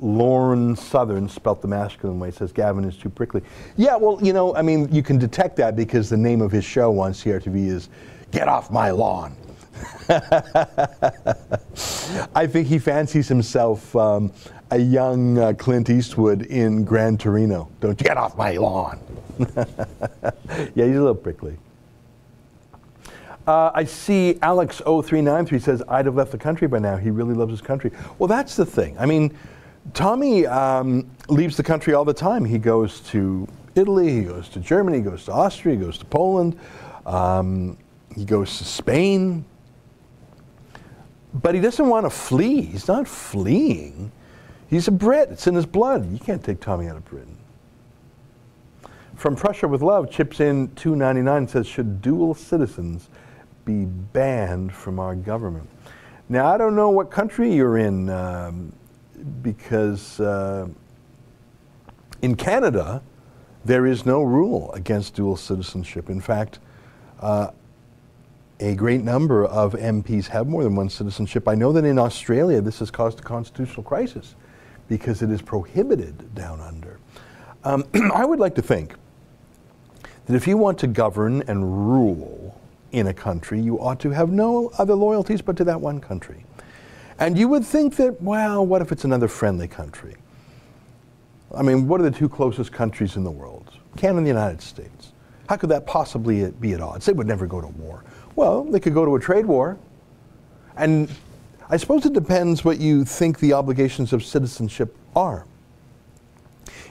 [0.00, 3.42] Lauren Southern, spelt the masculine way, says Gavin is too prickly.
[3.76, 6.64] Yeah, well, you know, I mean, you can detect that because the name of his
[6.64, 7.90] show on CRTV is
[8.32, 9.36] Get Off My Lawn.
[12.34, 14.32] I think he fancies himself um,
[14.72, 17.70] a young uh, Clint Eastwood in Gran Torino.
[17.78, 18.98] Don't you get off my lawn.
[19.38, 19.54] yeah,
[20.74, 21.56] he's a little prickly.
[23.46, 26.96] Uh, I see Alex0393 says, I'd have left the country by now.
[26.96, 27.90] He really loves his country.
[28.18, 28.96] Well, that's the thing.
[28.98, 29.36] I mean,
[29.94, 32.44] Tommy um, leaves the country all the time.
[32.44, 36.04] He goes to Italy, he goes to Germany, he goes to Austria, he goes to
[36.04, 36.58] Poland,
[37.06, 37.78] um,
[38.14, 39.44] he goes to Spain.
[41.32, 42.60] But he doesn't want to flee.
[42.60, 44.10] He's not fleeing.
[44.68, 45.30] He's a Brit.
[45.30, 46.10] It's in his blood.
[46.12, 47.36] You can't take Tommy out of Britain.
[49.14, 53.10] From Prussia with Love chips in 299 says, should dual citizens
[53.70, 55.68] be banned from our government?
[56.28, 58.72] Now, I don't know what country you're in, um,
[59.42, 60.68] because uh,
[62.22, 63.02] in Canada,
[63.64, 66.08] there is no rule against dual citizenship.
[66.08, 66.58] In fact,
[67.20, 67.50] uh,
[68.60, 71.48] a great number of MPs have more than one citizenship.
[71.48, 74.34] I know that in Australia, this has caused a constitutional crisis
[74.88, 76.98] because it is prohibited down under.
[77.64, 78.94] Um, I would like to think
[80.26, 82.59] that if you want to govern and rule
[82.92, 86.44] in a country, you ought to have no other loyalties but to that one country.
[87.18, 90.16] And you would think that, well, what if it's another friendly country?
[91.54, 93.78] I mean, what are the two closest countries in the world?
[93.96, 95.12] Canada and the United States.
[95.48, 97.06] How could that possibly be at odds?
[97.06, 98.04] They would never go to war.
[98.36, 99.78] Well, they could go to a trade war.
[100.76, 101.10] And
[101.68, 105.44] I suppose it depends what you think the obligations of citizenship are.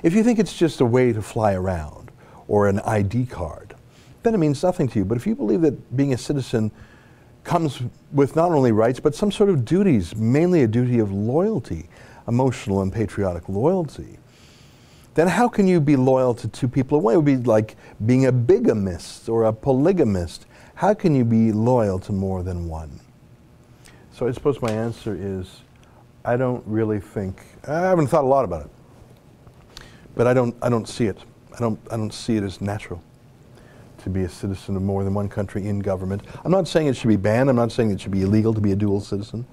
[0.04, 2.12] If you think it's just a way to fly around
[2.48, 3.69] or an ID card,
[4.24, 5.06] then it means nothing to you.
[5.06, 6.72] But if you believe that being a citizen
[7.44, 11.90] comes with not only rights, but some sort of duties, mainly a duty of loyalty,
[12.28, 14.20] emotional and patriotic loyalty,
[15.16, 17.14] then how can you be loyal to two people away?
[17.14, 20.46] It would be like being a bigamist or a polygamist.
[20.76, 23.00] How can you be loyal to more than one?
[24.12, 25.62] So I suppose my answer is
[26.24, 28.72] I don't really think, I haven't thought a lot about it,
[30.16, 31.18] but I don't, I don't see it.
[31.56, 33.02] I don't, I don't see it as natural
[34.14, 36.24] to be a citizen of more than one country in government.
[36.44, 37.50] I'm not saying it should be banned.
[37.50, 39.46] I'm not saying it should be illegal to be a dual citizen.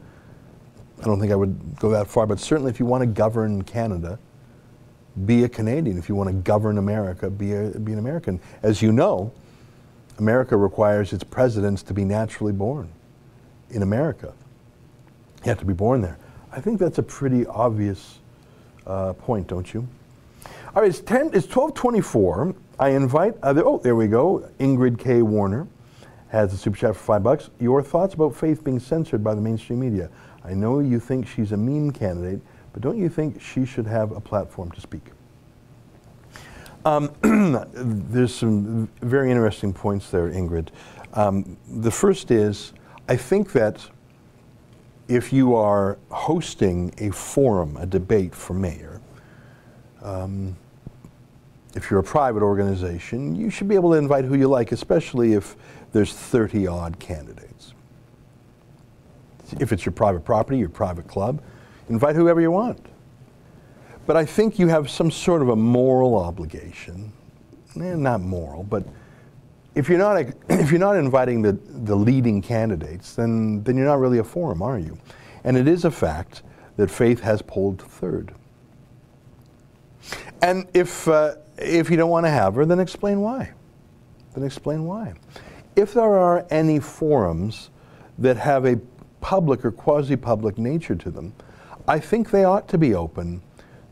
[1.00, 3.62] I don't think I would go that far, but certainly if you want to govern
[3.62, 4.18] Canada,
[5.24, 5.98] be a Canadian.
[5.98, 8.40] If you want to govern America, be, a, be an American.
[8.62, 9.32] As you know,
[10.18, 12.88] America requires its presidents to be naturally born
[13.70, 14.32] in America.
[15.44, 16.18] You have to be born there.
[16.52, 18.18] I think that's a pretty obvious
[18.86, 19.86] uh, point, don't you?
[20.74, 22.54] All right, it's 10, it's 1224.
[22.78, 24.48] I invite other, oh, there we go.
[24.60, 25.22] Ingrid K.
[25.22, 25.66] Warner
[26.28, 27.50] has a super chat for five bucks.
[27.58, 30.10] Your thoughts about Faith being censored by the mainstream media?
[30.44, 32.40] I know you think she's a meme candidate,
[32.72, 35.12] but don't you think she should have a platform to speak?
[36.84, 37.12] Um,
[37.72, 40.68] there's some very interesting points there, Ingrid.
[41.14, 42.74] Um, the first is,
[43.08, 43.88] I think that
[45.08, 49.00] if you are hosting a forum, a debate for mayor,
[50.02, 50.56] um,
[51.76, 55.34] if you're a private organization, you should be able to invite who you like, especially
[55.34, 55.56] if
[55.92, 57.74] there's 30 odd candidates.
[59.60, 61.42] If it's your private property, your private club,
[61.90, 62.84] invite whoever you want.
[64.06, 67.12] But I think you have some sort of a moral obligation,
[67.76, 68.86] eh, not moral, but
[69.74, 70.16] if you're not
[70.48, 74.62] if you're not inviting the, the leading candidates, then then you're not really a forum,
[74.62, 74.98] are you?
[75.44, 76.42] And it is a fact
[76.76, 78.34] that Faith has polled third.
[80.42, 83.52] And if uh, if you don't want to have her, then explain why.
[84.34, 85.14] Then explain why.
[85.74, 87.70] If there are any forums
[88.18, 88.80] that have a
[89.20, 91.34] public or quasi-public nature to them,
[91.88, 93.42] I think they ought to be open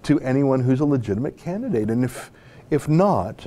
[0.04, 1.90] to anyone who's a legitimate candidate.
[1.90, 2.30] And if
[2.70, 3.46] if not,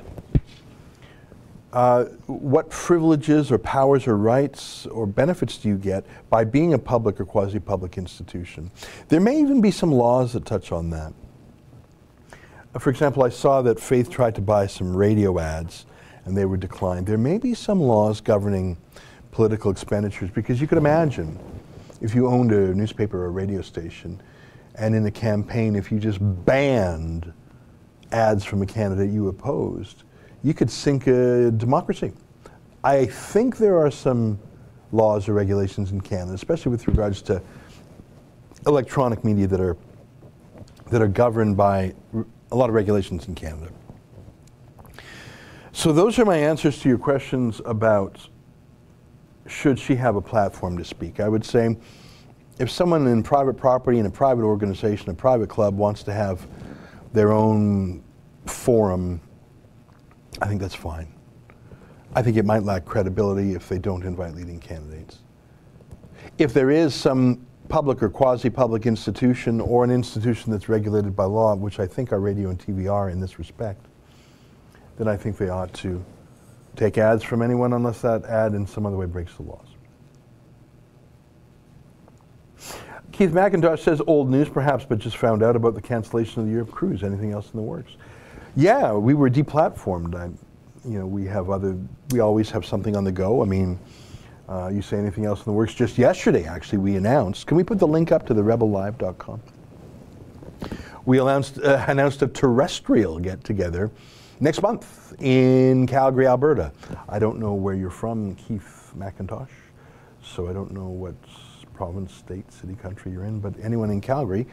[1.74, 6.80] uh, what privileges or powers or rights or benefits do you get by being a
[6.80, 8.72] public or quasi-public institution?
[9.10, 11.14] There may even be some laws that touch on that.
[12.80, 15.86] For example, I saw that Faith tried to buy some radio ads
[16.26, 17.08] and they were declined.
[17.08, 18.78] There may be some laws governing
[19.32, 21.40] political expenditures because you could imagine
[22.02, 24.22] if you owned a newspaper or a radio station
[24.76, 27.34] and in a campaign, if you just banned
[28.12, 30.04] ads from a candidate you opposed,
[30.44, 32.14] you could sink a democracy.
[32.84, 34.38] I think there are some
[34.92, 37.42] laws or regulations in Canada, especially with regards to
[38.68, 39.78] electronic media that are
[40.92, 41.94] that are governed by
[42.52, 43.72] a lot of regulations in Canada.
[45.72, 48.28] So those are my answers to your questions about
[49.48, 51.20] should she have a platform to speak.
[51.20, 51.78] I would say
[52.60, 56.48] if someone in private property in a private organization, a private club wants to have
[57.14, 58.04] their own
[58.46, 59.22] forum
[60.42, 61.08] I think that's fine.
[62.16, 65.20] I think it might lack credibility if they don't invite leading candidates.
[66.38, 71.56] If there is some public or quasi-public institution or an institution that's regulated by law,
[71.56, 73.86] which I think our radio and TV are in this respect,
[74.98, 76.04] then I think they ought to
[76.76, 79.68] take ads from anyone unless that ad in some other way breaks the laws.
[83.12, 86.52] Keith McIntosh says old news perhaps, but just found out about the cancellation of the
[86.52, 87.04] Europe cruise.
[87.04, 87.94] Anything else in the works?
[88.56, 90.16] Yeah, we were deplatformed.
[90.16, 90.26] I,
[90.88, 91.78] you know, we have other,
[92.12, 93.42] we always have something on the go.
[93.42, 93.80] I mean,
[94.50, 95.74] uh, you say anything else in the works?
[95.74, 97.48] Just yesterday, actually, we announced.
[97.48, 99.42] Can we put the link up to the rebellive.com?
[101.06, 103.92] We announced, uh, announced a terrestrial get together
[104.40, 106.72] next month in Calgary, Alberta.
[107.10, 109.50] I don't know where you're from, Keith McIntosh,
[110.22, 111.16] so I don't know what
[111.78, 114.48] province, state, city, country you're in, but anyone in Calgary.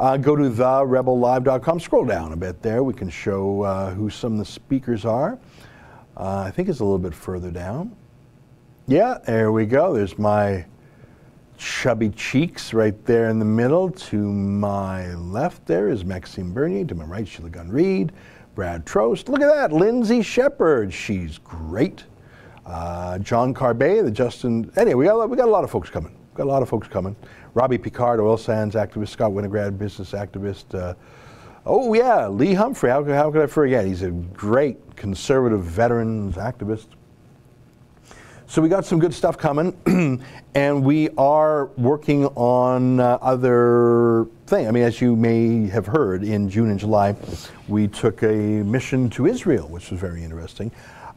[0.00, 1.78] Uh, go to therebellive.com.
[1.78, 2.82] Scroll down a bit there.
[2.82, 5.38] We can show uh, who some of the speakers are.
[6.16, 7.94] Uh, I think it's a little bit further down.
[8.86, 9.94] Yeah, there we go.
[9.94, 10.66] There's my
[11.56, 13.90] chubby cheeks right there in the middle.
[13.90, 16.84] To my left there is Maxime Bernier.
[16.84, 18.12] To my right, Sheila Gunn Reid,
[18.54, 19.30] Brad Trost.
[19.30, 20.92] Look at that, Lindsay Shepherd.
[20.92, 22.04] She's great.
[22.66, 24.70] Uh, John Carpay, the Justin.
[24.76, 26.12] Anyway, we got, we got a lot of folks coming.
[26.12, 27.16] We Got a lot of folks coming.
[27.54, 30.74] Robbie Picard, oil sands activist, Scott Winograd, business activist.
[30.74, 30.92] Uh,
[31.64, 32.90] oh, yeah, Lee Humphrey.
[32.90, 33.86] How, how could I forget?
[33.86, 36.88] He's a great conservative veterans activist.
[38.46, 39.72] So we got some good stuff coming,
[40.54, 44.68] and we are working on uh, other things.
[44.68, 47.16] I mean, as you may have heard, in June and July,
[47.68, 50.70] we took a mission to Israel, which was very interesting.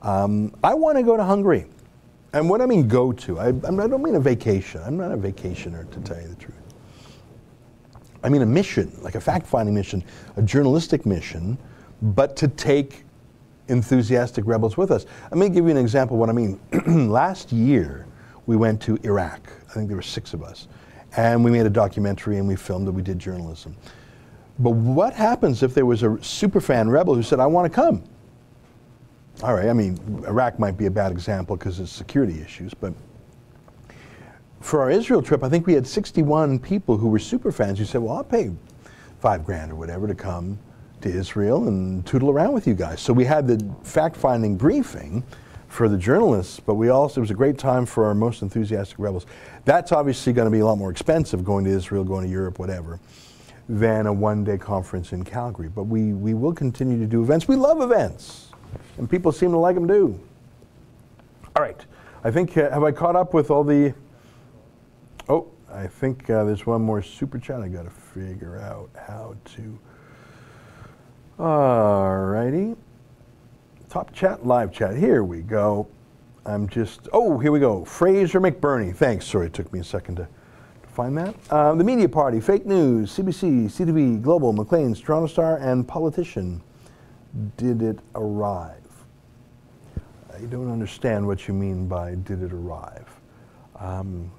[0.04, 1.66] Um, I want to go to Hungary.
[2.32, 4.82] And what I mean go to, I, I don't mean a vacation.
[4.86, 6.56] I'm not a vacationer, to tell you the truth.
[8.24, 10.02] I mean a mission, like a fact finding mission,
[10.38, 11.58] a journalistic mission,
[12.02, 13.04] but to take
[13.68, 15.06] enthusiastic rebels with us.
[15.32, 16.60] Let me give you an example of what I mean.
[17.12, 18.06] Last year,
[18.46, 19.52] we went to Iraq.
[19.70, 20.68] I think there were six of us.
[21.16, 23.76] And we made a documentary and we filmed it, we did journalism.
[24.60, 28.04] But what happens if there was a superfan rebel who said, I want to come?
[29.44, 32.94] all right, I mean, Iraq might be a bad example because of security issues, but
[34.62, 37.86] for our Israel trip, I think we had 61 people who were super fans who
[37.86, 38.52] said, well, I'll pay
[39.20, 40.58] five grand or whatever to come
[41.02, 43.02] to Israel and tootle around with you guys.
[43.02, 45.24] So we had the fact-finding briefing
[45.68, 48.98] for the journalists, but we also, it was a great time for our most enthusiastic
[49.00, 49.26] rebels.
[49.66, 52.58] That's obviously going to be a lot more expensive going to Israel, going to Europe,
[52.58, 53.00] whatever.
[53.70, 55.68] than a one-day conference in Calgary.
[55.68, 57.48] But we, we will continue to do events.
[57.48, 58.48] We love events,
[58.98, 60.20] and people seem to like them too.
[61.56, 61.80] All right.
[62.24, 63.94] I think, uh, have I caught up with all the,
[65.30, 69.36] oh, I think uh, there's one more super chat I got to figure out how
[69.56, 69.80] to.
[71.40, 72.76] All righty.
[73.90, 74.98] Top chat, live chat.
[74.98, 75.88] Here we go.
[76.46, 77.86] I'm just, oh, here we go.
[77.86, 78.96] Fraser McBurney.
[78.96, 79.28] Thanks.
[79.28, 81.36] Sorry, it took me a second to, to find that.
[81.52, 86.62] Uh, the Media Party, fake news, CBC, CTV, Global, Maclean's, Toronto Star, and politician.
[87.58, 88.82] Did it arrive?
[90.36, 93.08] I don't understand what you mean by did it arrive.
[93.80, 94.32] Um,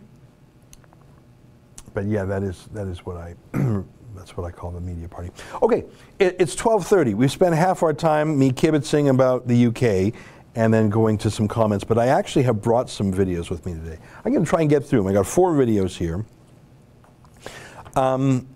[1.95, 3.35] but yeah, that is that is what I
[4.19, 5.31] that's what I call the media party.
[5.63, 5.85] Okay,
[6.19, 7.15] it, it's 12:30.
[7.15, 10.15] We've spent half our time me kibitzing about the UK
[10.55, 11.85] and then going to some comments.
[11.85, 13.99] But I actually have brought some videos with me today.
[14.25, 15.09] I'm going to try and get through them.
[15.09, 16.25] I got four videos here.
[17.95, 18.49] Um,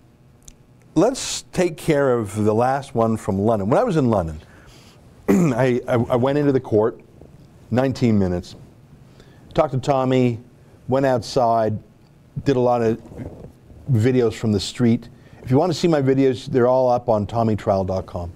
[0.95, 3.69] let's take care of the last one from London.
[3.69, 4.39] When I was in London,
[5.29, 6.99] I, I, I went into the court,
[7.71, 8.55] 19 minutes,
[9.53, 10.39] talked to Tommy,
[10.87, 11.81] went outside,
[12.43, 13.01] did a lot of
[13.91, 15.09] videos from the street.
[15.43, 18.31] If you want to see my videos, they're all up on tommytrial.com.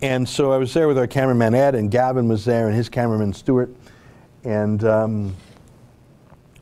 [0.00, 2.88] And so I was there with our cameraman Ed, and Gavin was there, and his
[2.88, 3.70] cameraman Stuart.
[4.44, 5.36] And um,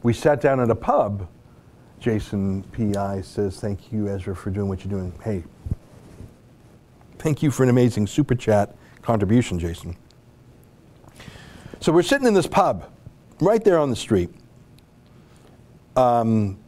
[0.02, 1.28] we sat down at a pub.
[2.00, 3.20] Jason P.I.
[3.20, 5.12] says, Thank you, Ezra, for doing what you're doing.
[5.22, 5.44] Hey,
[7.18, 9.96] thank you for an amazing super chat contribution, Jason.
[11.78, 12.90] So we're sitting in this pub
[13.40, 14.30] right there on the street,
[15.94, 16.58] um,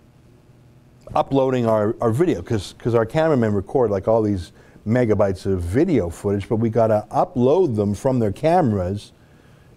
[1.14, 4.52] uploading our, our video, because our cameramen record like all these
[4.86, 9.12] megabytes of video footage, but we got to upload them from their cameras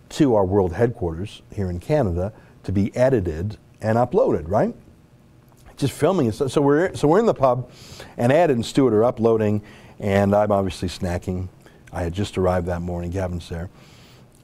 [0.10, 4.76] to our world headquarters here in Canada to be edited and uploaded, right?
[5.78, 6.34] Just filming it.
[6.34, 7.70] So we're so we're in the pub,
[8.18, 9.62] and Ed and Stuart are uploading,
[10.00, 11.50] and I'm obviously snacking.
[11.92, 13.12] I had just arrived that morning.
[13.12, 13.70] Gavin's there,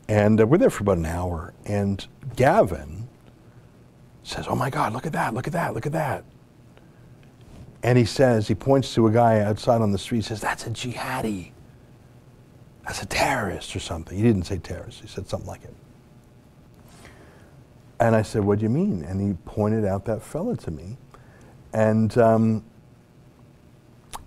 [0.09, 1.53] and uh, we're there for about an hour.
[1.65, 3.07] And Gavin
[4.23, 5.33] says, "Oh my God, look at that!
[5.33, 5.73] Look at that!
[5.73, 6.25] Look at that!"
[7.83, 10.69] And he says, he points to a guy outside on the street, says, That's a
[10.69, 11.51] jihadi.
[12.85, 14.15] That's a terrorist or something.
[14.15, 15.73] He didn't say terrorist, he said something like it.
[17.99, 19.03] And I said, What do you mean?
[19.03, 20.97] And he pointed out that fella to me.
[21.73, 22.63] And, um,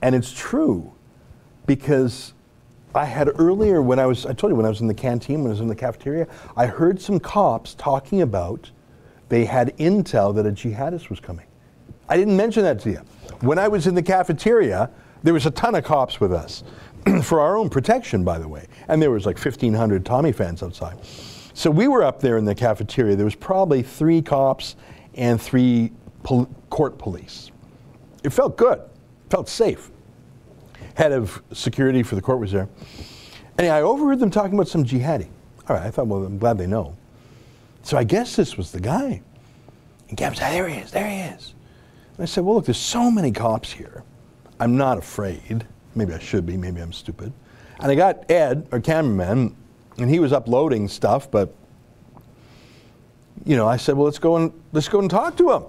[0.03, 0.93] and it's true
[1.67, 2.33] because
[2.95, 5.41] I had earlier, when I was, I told you, when I was in the canteen,
[5.43, 8.71] when I was in the cafeteria, I heard some cops talking about
[9.29, 11.47] they had intel that a jihadist was coming.
[12.09, 13.01] I didn't mention that to you.
[13.41, 14.91] When I was in the cafeteria,
[15.23, 16.63] there was a ton of cops with us
[17.23, 18.67] for our own protection, by the way.
[18.89, 20.99] And there was like 1,500 Tommy fans outside.
[21.55, 23.17] So we were up there in the cafeteria.
[23.17, 24.77] There was probably three cops
[25.15, 27.51] and three pol- court police.
[28.23, 29.91] It felt good, it felt safe.
[30.95, 32.69] Head of security for the court was there.
[33.59, 35.29] And I overheard them talking about some jihadi.
[35.69, 36.97] All right, I thought, well, I'm glad they know.
[37.83, 39.23] So I guess this was the guy.
[40.09, 41.54] And Gavin said, there he is, there he is.
[42.17, 44.05] And I said, well, look, there's so many cops here.
[44.61, 45.67] I'm not afraid.
[45.95, 46.57] Maybe I should be.
[46.57, 47.33] Maybe I'm stupid.
[47.81, 49.57] And I got Ed, our cameraman,
[49.99, 51.55] and he was uploading stuff, but
[53.45, 55.65] you know, I said, well, let's go and let's go and talk to him.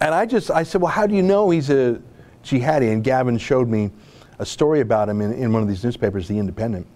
[0.00, 2.00] And I just, I said, well, how do you know he's a
[2.44, 2.92] jihadi?
[2.92, 3.90] And Gavin showed me
[4.38, 6.86] a story about him in, in one of these newspapers, The Independent.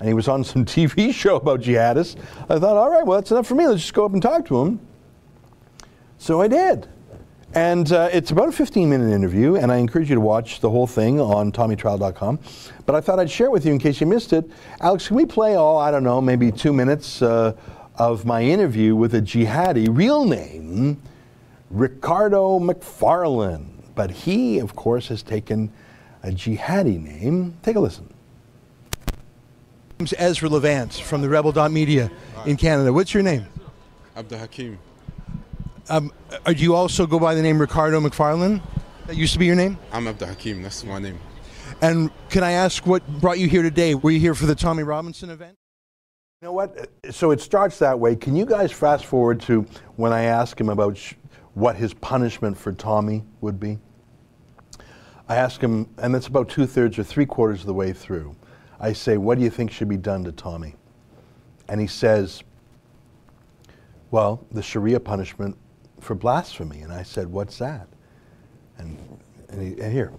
[0.00, 2.16] And he was on some TV show about jihadists.
[2.48, 3.66] I thought, all right, well, that's enough for me.
[3.66, 4.80] Let's just go up and talk to him.
[6.24, 6.88] So I did.
[7.54, 10.70] And uh, it's about a 15 minute interview, and I encourage you to watch the
[10.70, 12.38] whole thing on TommyTrial.com.
[12.86, 14.50] But I thought I'd share it with you in case you missed it.
[14.80, 17.52] Alex, can we play all, I don't know, maybe two minutes uh,
[17.96, 21.02] of my interview with a jihadi, real name,
[21.68, 23.82] Ricardo McFarlane.
[23.94, 25.70] But he, of course, has taken
[26.22, 27.58] a jihadi name.
[27.62, 28.08] Take a listen.
[30.16, 32.10] Ezra Levant from the Rebel.media
[32.46, 32.94] in Canada.
[32.94, 33.44] What's your name?
[34.16, 34.78] Abdul Hakim.
[35.90, 36.12] Um,
[36.46, 38.62] uh, do you also go by the name Ricardo McFarlane?
[39.06, 39.76] That used to be your name?
[39.92, 41.20] I'm Abdul Hakim, that's my name.
[41.82, 43.94] And can I ask what brought you here today?
[43.94, 45.58] Were you here for the Tommy Robinson event?
[46.40, 46.88] You know what?
[47.10, 48.16] So it starts that way.
[48.16, 51.14] Can you guys fast forward to when I ask him about sh-
[51.52, 53.78] what his punishment for Tommy would be?
[55.28, 58.34] I ask him, and that's about two thirds or three quarters of the way through.
[58.80, 60.76] I say, What do you think should be done to Tommy?
[61.68, 62.42] And he says,
[64.10, 65.56] Well, the Sharia punishment
[66.04, 66.80] for blasphemy.
[66.80, 67.88] And I said, What's that?
[68.78, 68.98] And,
[69.48, 70.12] and, he, and here.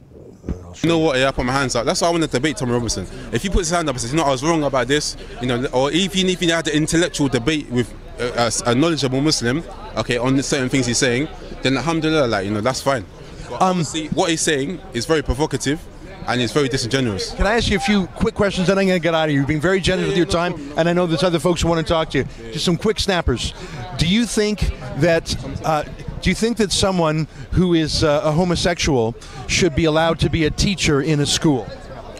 [0.81, 1.17] You know what?
[1.17, 1.85] Yeah, I put my hands up.
[1.85, 3.07] That's why I want to debate Tommy Robinson.
[3.31, 5.17] If he puts his hand up and says, "You know, I was wrong about this,"
[5.41, 9.63] you know, or even if he had an intellectual debate with a, a, knowledgeable Muslim,
[9.97, 11.27] okay, on certain things he's saying,
[11.63, 13.05] then alhamdulillah, like you know, that's fine.
[13.49, 13.83] But Um,
[14.13, 15.79] what he's saying is very provocative
[16.27, 17.33] and it's very disingenuous.
[17.33, 19.29] Can I ask you a few quick questions, then I'm going to get out of
[19.29, 19.39] here.
[19.39, 21.85] You've been very generous with your time, and I know there's other folks who want
[21.85, 22.25] to talk to you.
[22.51, 23.53] Just some quick snappers.
[23.97, 24.59] Do you think
[24.97, 25.35] that?
[25.63, 25.83] Uh,
[26.21, 29.13] do you think that someone who is uh, a homosexual
[29.47, 31.67] should be allowed to be a teacher in a school?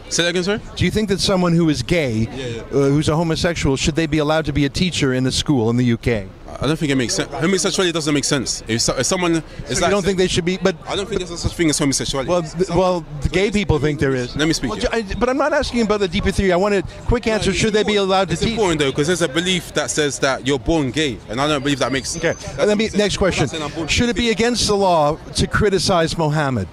[0.08, 0.60] Say that again, sorry?
[0.76, 2.62] Do you think that someone who is gay, yeah.
[2.62, 5.68] Uh, who's a homosexual, should they be allowed to be a teacher in a school
[5.70, 6.28] in the UK?
[6.60, 7.30] I don't think it makes sense.
[7.32, 8.62] Homosexuality doesn't make sense.
[8.66, 10.56] If, so, if someone is So like, you don't think they should be?
[10.56, 12.30] But I don't think there's such thing as homosexuality.
[12.30, 14.34] well, th- well, the gay people think there is.
[14.36, 14.80] Let me speak, Well.
[14.92, 16.52] I- but I'm not asking about the deeper theory.
[16.52, 17.50] I want a quick answer.
[17.50, 18.08] It's Should they be important.
[18.08, 18.50] allowed to It's teach?
[18.52, 21.62] important though, because there's a belief that says that you're born gay, and I don't
[21.62, 22.10] believe that makes.
[22.10, 22.24] Sense.
[22.24, 22.64] Okay.
[22.66, 23.42] Let me next question.
[23.44, 26.68] not saying I'm born Should it be against the law to criticize Mohammed?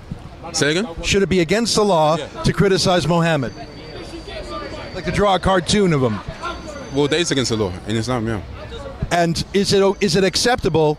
[0.54, 0.88] Say again?
[1.04, 2.28] Should it be against the law Yeah.
[2.44, 3.54] to criticize Mohammed?
[4.96, 6.20] Like to draw a cartoon of him.
[6.94, 8.42] Well, that is against the law in Islam, yeah.
[9.14, 10.98] And is it is it acceptable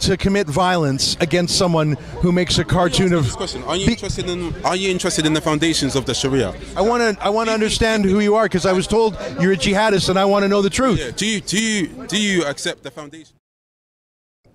[0.00, 3.24] to commit violence against someone who makes a cartoon of?
[3.24, 4.52] This question: Are you Be- interested in?
[4.64, 6.54] Are you interested in the foundations of the Sharia?
[6.76, 9.52] I want to I want to understand who you are because I was told you're
[9.52, 10.98] a jihadist and I want to know the truth.
[10.98, 11.12] Yeah.
[11.12, 13.36] Do you do you do you accept the foundation?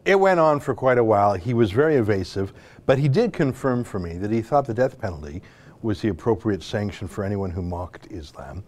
[0.04, 1.34] It went on for quite a while.
[1.36, 2.52] He was very evasive,
[2.86, 5.42] but he did confirm for me that he thought the death penalty
[5.82, 8.64] was the appropriate sanction for anyone who mocked Islam.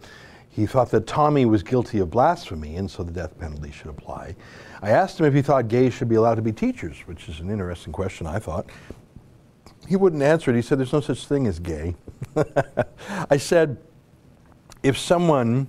[0.50, 4.34] He thought that Tommy was guilty of blasphemy, and so the death penalty should apply.
[4.82, 7.38] I asked him if he thought gays should be allowed to be teachers, which is
[7.38, 8.66] an interesting question, I thought.
[9.88, 10.56] He wouldn't answer it.
[10.56, 11.94] He said, There's no such thing as gay.
[13.30, 13.78] I said,
[14.82, 15.68] If someone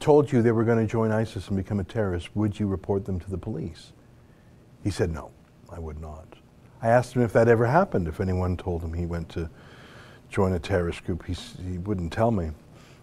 [0.00, 3.04] told you they were going to join ISIS and become a terrorist, would you report
[3.04, 3.92] them to the police?
[4.82, 5.30] He said, No,
[5.70, 6.26] I would not.
[6.82, 9.48] I asked him if that ever happened, if anyone told him he went to
[10.30, 11.26] join a terrorist group.
[11.26, 11.34] He,
[11.68, 12.50] he wouldn't tell me.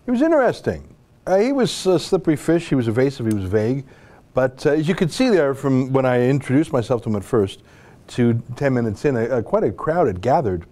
[0.05, 0.95] It was interesting.
[1.25, 3.85] Uh, he was a slippery fish, he was evasive, he was vague.
[4.33, 7.23] But uh, as you could see there from when I introduced myself to him at
[7.23, 7.61] first
[8.09, 10.65] to 10 minutes in, a, a, quite a crowd had gathered.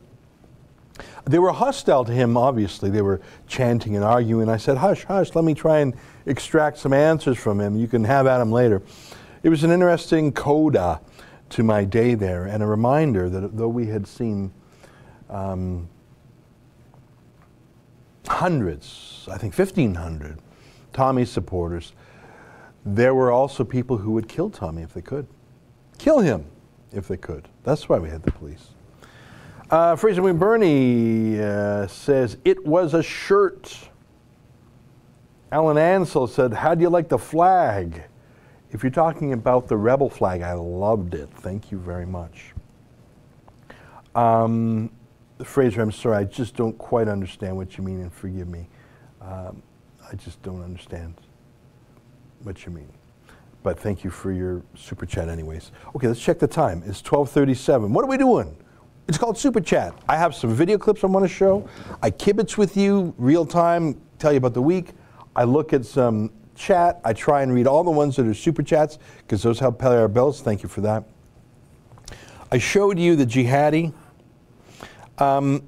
[1.26, 2.89] They were hostile to him, obviously.
[2.89, 4.47] They were chanting and arguing.
[4.47, 5.93] I said, Hush, hush, let me try and
[6.26, 7.76] extract some answers from him.
[7.76, 8.82] You can have at him later.
[9.43, 11.01] It was an interesting coda
[11.49, 14.53] to my day there and a reminder that though we had seen
[15.30, 15.89] um,
[18.28, 20.39] hundreds, I think 1,500
[20.93, 21.93] Tommy supporters,
[22.86, 25.28] there were also people who would kill Tommy if they could.
[25.97, 26.45] Kill him
[26.91, 27.47] if they could.
[27.63, 28.69] That's why we had the police.
[29.69, 33.89] Uh, Fraser McBurney uh, says, It was a shirt.
[35.51, 38.03] Alan Ansell said, How do you like the flag?
[38.71, 41.30] If you're talking about the rebel flag, I loved it.
[41.38, 42.53] Thank you very much.
[44.13, 44.91] Um,
[45.44, 48.68] Fraser, I'm sorry, I just don't quite understand what you mean, and forgive me.
[49.22, 49.62] Um,
[50.10, 51.16] I just don't understand
[52.44, 52.90] what you mean.
[53.64, 55.72] But thank you for your super chat, anyways.
[55.96, 56.84] Okay, let's check the time.
[56.86, 57.92] It's 12:37.
[57.92, 58.56] What are we doing?
[59.08, 59.94] It's called super chat.
[60.08, 61.68] I have some video clips I want to show.
[62.02, 64.94] I kibitz with you real time, tell you about the week.
[65.36, 67.02] I look at some chat.
[67.04, 69.96] I try and read all the ones that are super chats because those help pay
[69.96, 70.42] our bills.
[70.42, 71.04] Thank you for that.
[72.52, 73.94] I showed you the jihadi.
[75.18, 75.63] Um,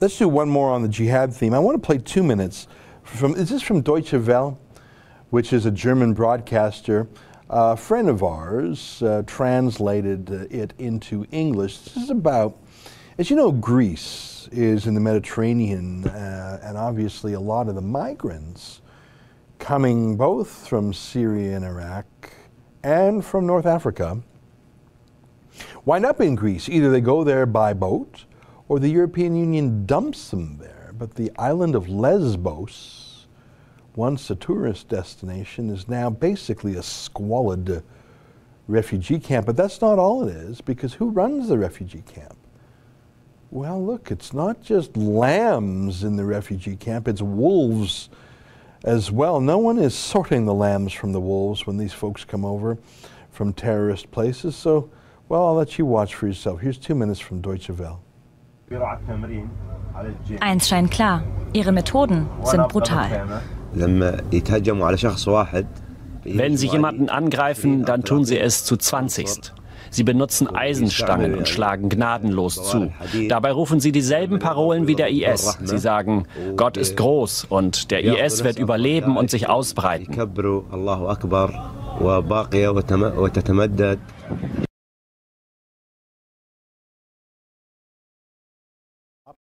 [0.00, 1.54] let's do one more on the jihad theme.
[1.54, 2.68] I want to play two minutes
[3.02, 3.34] from.
[3.34, 4.58] Is this from Deutsche Welle,
[5.30, 7.08] which is a German broadcaster?
[7.50, 11.78] A friend of ours uh, translated uh, it into English.
[11.78, 12.56] This is about,
[13.18, 17.82] as you know, Greece is in the Mediterranean, uh, and obviously a lot of the
[17.82, 18.80] migrants
[19.58, 22.06] coming both from Syria and Iraq
[22.82, 24.22] and from North Africa
[25.84, 26.68] wind up in Greece.
[26.68, 28.24] Either they go there by boat
[28.68, 30.92] or the European Union dumps them there.
[30.98, 33.26] But the island of Lesbos,
[33.96, 37.82] once a tourist destination, is now basically a squalid
[38.68, 39.46] refugee camp.
[39.46, 42.36] But that's not all it is, because who runs the refugee camp?
[43.50, 48.08] Well, look, it's not just lambs in the refugee camp, it's wolves
[48.84, 49.40] as well.
[49.40, 52.78] No one is sorting the lambs from the wolves when these folks come over
[53.30, 54.56] from terrorist places.
[54.56, 54.90] So,
[55.28, 56.60] well, I'll let you watch for yourself.
[56.60, 58.02] Here's two minutes from Deutsche Welle.
[60.40, 63.42] Eins scheint klar, ihre Methoden sind brutal.
[66.24, 69.52] Wenn sie jemanden angreifen, dann tun sie es zu 20.
[69.90, 72.92] Sie benutzen Eisenstangen und schlagen gnadenlos zu.
[73.28, 75.58] Dabei rufen sie dieselben Parolen wie der IS.
[75.62, 80.16] Sie sagen, Gott ist groß und der IS wird überleben und sich ausbreiten.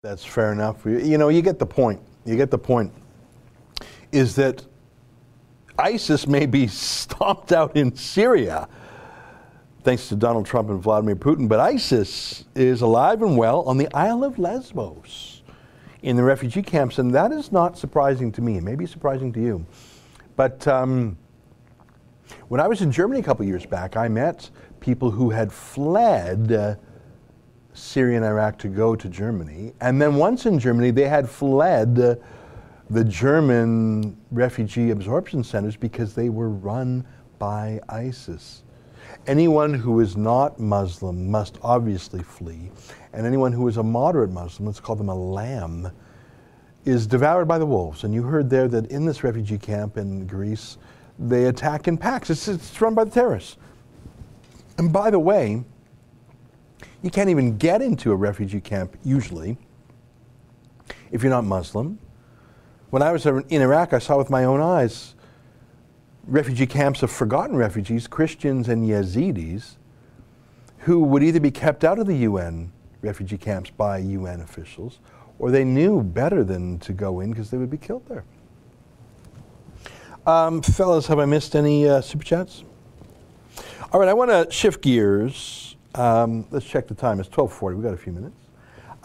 [0.02, 0.86] That's fair enough.
[0.86, 2.02] You know, you get the point.
[2.24, 2.94] You get the point.
[4.14, 4.66] Is that
[5.78, 8.70] ISIS may be stomped out in Syria,
[9.84, 11.50] thanks to Donald Trump and Vladimir Putin.
[11.50, 15.42] But ISIS is alive and well on the Isle of Lesbos
[16.02, 18.56] in the refugee camps, and that is not surprising to me.
[18.56, 19.66] It may be surprising to you.
[20.38, 21.18] But um,
[22.48, 26.54] when I was in Germany a couple years back, I met people who had fled
[26.54, 26.76] uh,
[27.80, 29.74] Syria and Iraq to go to Germany.
[29.82, 32.16] And then once in Germany, they had fled uh,
[32.90, 37.06] the German refugee absorption centers because they were run
[37.38, 38.64] by ISIS.
[39.28, 42.72] Anyone who is not Muslim must obviously flee,
[43.14, 45.92] and anyone who is a moderate Muslim, let's call them a lamb,
[46.86, 48.04] is devoured by the wolves.
[48.04, 50.78] And you heard there that in this refugee camp in Greece,
[51.18, 52.30] they attack in packs.
[52.30, 53.58] It's, it's run by the terrorists.
[54.78, 55.64] And by the way,
[57.02, 59.58] you can't even get into a refugee camp usually
[61.12, 62.00] if you're not Muslim.
[62.90, 65.16] When I was in Iraq, I saw with my own eyes
[66.26, 69.76] refugee camps of forgotten refugees, Christians and Yazidis,
[70.80, 72.72] who would either be kept out of the UN
[73.02, 75.00] refugee camps by UN officials,
[75.38, 78.24] or they knew better than to go in because they would be killed there.
[80.26, 82.64] Um, fellas, have I missed any uh, super chats?
[83.92, 85.69] All right, I want to shift gears.
[85.96, 87.20] Um, let's check the time.
[87.20, 87.76] It's 12:40.
[87.76, 88.36] We've got a few minutes.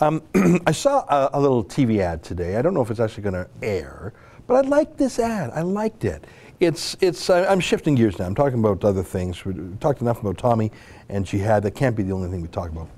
[0.00, 0.22] Um,
[0.66, 2.56] I saw a, a, little TV ad today.
[2.56, 4.12] I don't know if it's actually going to air,
[4.46, 5.50] but I liked this ad.
[5.54, 6.24] I liked it.
[6.60, 8.26] It's, it's, I'm shifting gears now.
[8.26, 9.44] I'm talking about other things.
[9.44, 10.72] We talked enough about Tommy
[11.08, 11.62] and Jihad.
[11.62, 12.88] That can't be the only thing we talk about.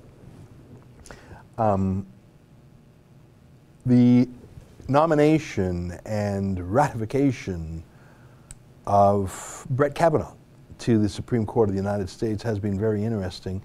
[1.59, 2.07] Um,
[3.85, 4.29] the
[4.89, 7.83] nomination and ratification
[8.87, 10.35] of Brett Kavanaugh
[10.79, 13.63] to the Supreme Court of the United States has been very interesting.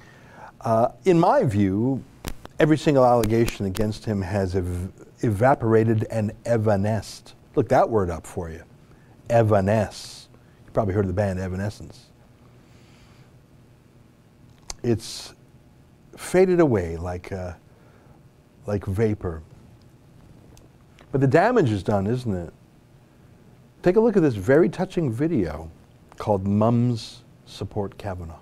[0.62, 2.04] Uh, in my view,
[2.60, 4.92] every single allegation against him has ev-
[5.22, 7.34] evaporated and evanesced.
[7.56, 8.64] Look that word up for you.
[9.30, 10.28] Evanesce.
[10.66, 12.06] You probably heard of the band Evanescence.
[14.84, 15.34] It's
[16.16, 17.54] faded away like, uh,
[18.66, 19.42] like vapor.
[21.12, 22.54] But the damage is done, isn't it?
[23.84, 25.70] Take a look at this very touching video
[26.22, 28.41] called Mums Support Kavanaugh.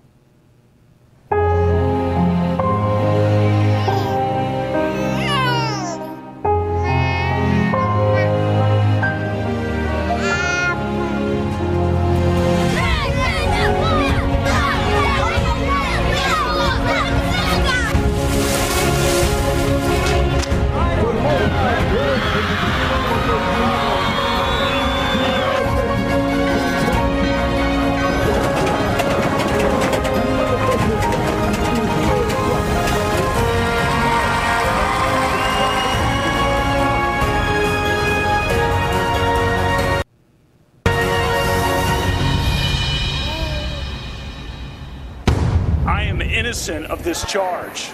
[46.60, 47.90] Innocent of this charge.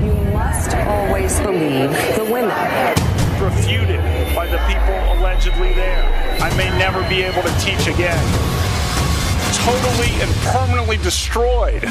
[0.00, 2.48] You must always believe the women.
[3.38, 4.00] Refuted
[4.34, 6.02] by the people allegedly there.
[6.40, 8.16] I may never be able to teach again.
[9.52, 11.82] Totally and permanently destroyed.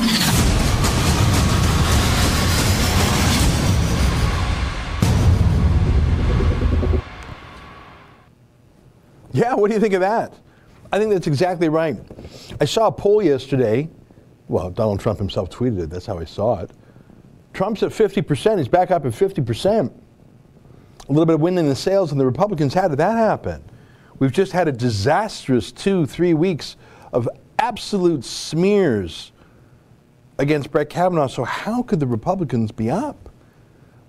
[9.33, 10.33] Yeah, what do you think of that?
[10.91, 11.97] I think that's exactly right.
[12.59, 13.87] I saw a poll yesterday
[14.47, 15.89] well, Donald Trump himself tweeted it.
[15.89, 16.71] That's how I saw it.
[17.53, 18.57] Trump's at 50%.
[18.57, 19.91] He's back up at 50%.
[21.07, 22.73] A little bit of wind in the sails, and the Republicans.
[22.73, 23.63] How did that happen?
[24.19, 26.77] We've just had a disastrous two, three weeks
[27.13, 27.29] of
[27.59, 29.31] absolute smears
[30.37, 31.27] against Brett Kavanaugh.
[31.27, 33.29] So, how could the Republicans be up?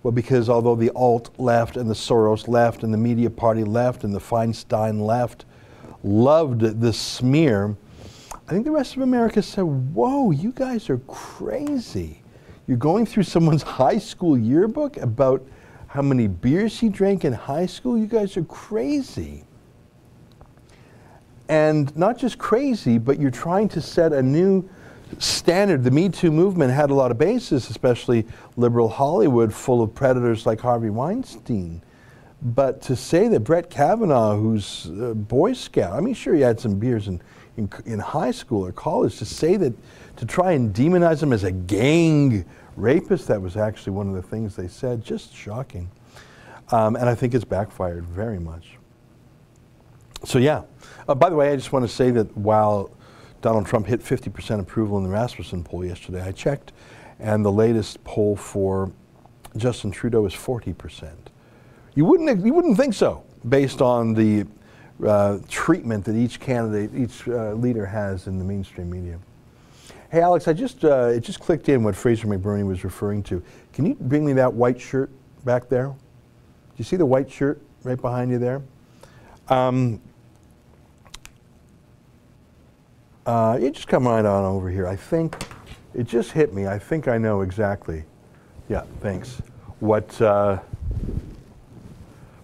[0.02, 4.04] Well, because although the alt left and the Soros left and the media party left
[4.04, 5.44] and the Feinstein left
[6.04, 7.76] loved the smear,
[8.48, 12.22] I think the rest of America said, Whoa, you guys are crazy.
[12.68, 15.44] You're going through someone's high school yearbook about
[15.88, 17.98] how many beers he drank in high school?
[17.98, 19.44] You guys are crazy.
[21.48, 24.68] And not just crazy, but you're trying to set a new
[25.18, 25.82] standard.
[25.82, 28.26] The Me Too movement had a lot of basis, especially
[28.56, 31.82] liberal Hollywood, full of predators like Harvey Weinstein.
[32.42, 36.60] But to say that Brett Kavanaugh, who's a Boy Scout, I mean, sure, he had
[36.60, 37.22] some beers and
[37.56, 39.72] in, in high school or college to say that,
[40.16, 42.44] to try and demonize him as a gang
[42.76, 45.90] rapist, that was actually one of the things they said, just shocking.
[46.70, 48.76] Um, and I think it's backfired very much.
[50.24, 50.62] So, yeah.
[51.08, 52.90] Uh, by the way, I just want to say that while
[53.42, 56.72] Donald Trump hit 50% approval in the Rasmussen poll yesterday, I checked,
[57.20, 58.90] and the latest poll for
[59.56, 61.12] Justin Trudeau is 40%.
[61.94, 64.46] You wouldn't, you wouldn't think so based on the
[65.04, 69.18] uh, treatment that each candidate, each uh, leader has in the mainstream media.
[70.10, 73.42] Hey, Alex, I just uh, it just clicked in what Fraser McBurney was referring to.
[73.72, 75.10] Can you bring me that white shirt
[75.44, 75.88] back there?
[75.88, 75.94] Do
[76.76, 78.62] you see the white shirt right behind you there?
[79.48, 80.00] Um,
[83.26, 84.86] uh, you just come right on over here.
[84.86, 85.36] I think
[85.94, 86.66] it just hit me.
[86.66, 88.04] I think I know exactly.
[88.68, 89.42] Yeah, thanks.
[89.80, 90.58] What, uh,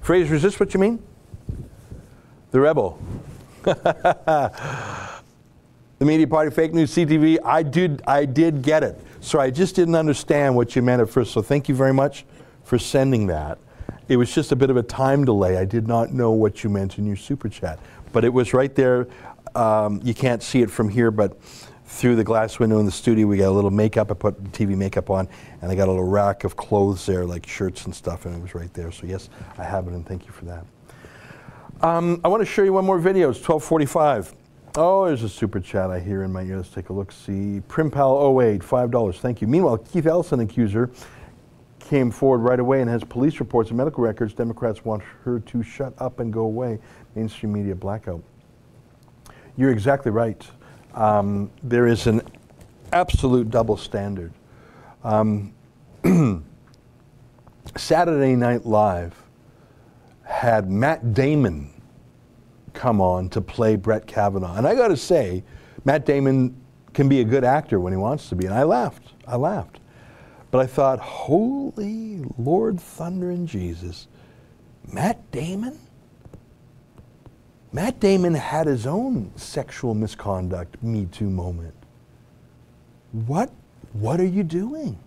[0.00, 1.02] Fraser, is this what you mean?
[2.52, 2.98] The rebel.
[3.62, 5.10] the
[6.00, 7.38] media party, fake news, CTV.
[7.42, 9.00] I did, I did get it.
[9.20, 11.32] So I just didn't understand what you meant at first.
[11.32, 12.26] So thank you very much
[12.64, 13.58] for sending that.
[14.08, 15.56] It was just a bit of a time delay.
[15.56, 17.78] I did not know what you meant in your super chat,
[18.12, 19.08] but it was right there.
[19.54, 21.40] Um, you can't see it from here, but
[21.86, 24.10] through the glass window in the studio, we got a little makeup.
[24.10, 25.26] I put TV makeup on,
[25.62, 28.42] and I got a little rack of clothes there, like shirts and stuff, and it
[28.42, 28.92] was right there.
[28.92, 30.66] So yes, I have it, and thank you for that.
[31.82, 33.30] Um, I want to show you one more video.
[33.30, 34.36] It's 1245.
[34.76, 36.58] Oh, there's a super chat I hear in my ear.
[36.58, 37.10] Let's take a look.
[37.10, 39.18] See, Primpal08, $5.
[39.18, 39.48] Thank you.
[39.48, 40.92] Meanwhile, Keith Ellison accuser
[41.80, 44.32] came forward right away and has police reports and medical records.
[44.32, 46.78] Democrats want her to shut up and go away.
[47.16, 48.22] Mainstream media blackout.
[49.56, 50.40] You're exactly right.
[50.94, 52.22] Um, there is an
[52.92, 54.32] absolute double standard.
[55.02, 55.52] Um,
[57.76, 59.20] Saturday Night Live
[60.22, 61.71] had Matt Damon
[62.74, 64.56] come on to play Brett Kavanaugh.
[64.56, 65.44] And I got to say,
[65.84, 66.56] Matt Damon
[66.92, 68.46] can be a good actor when he wants to be.
[68.46, 69.12] And I laughed.
[69.26, 69.80] I laughed.
[70.50, 74.08] But I thought, holy Lord Thunder and Jesus,
[74.92, 75.78] Matt Damon?
[77.72, 81.74] Matt Damon had his own sexual misconduct Me Too moment.
[83.12, 83.50] What,
[83.94, 84.98] what are you doing?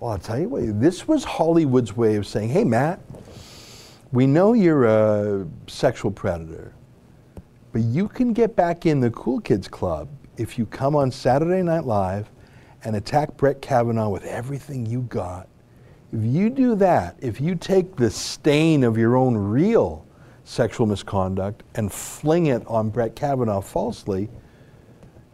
[0.00, 2.98] Well, I'll tell you what, this was Hollywood's way of saying, hey, Matt,
[4.12, 6.74] we know you're a sexual predator,
[7.72, 11.62] but you can get back in the Cool Kids Club if you come on Saturday
[11.62, 12.30] Night Live
[12.84, 15.48] and attack Brett Kavanaugh with everything you got.
[16.12, 20.06] If you do that, if you take the stain of your own real
[20.44, 24.28] sexual misconduct and fling it on Brett Kavanaugh falsely,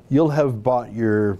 [0.09, 1.39] you'll have bought your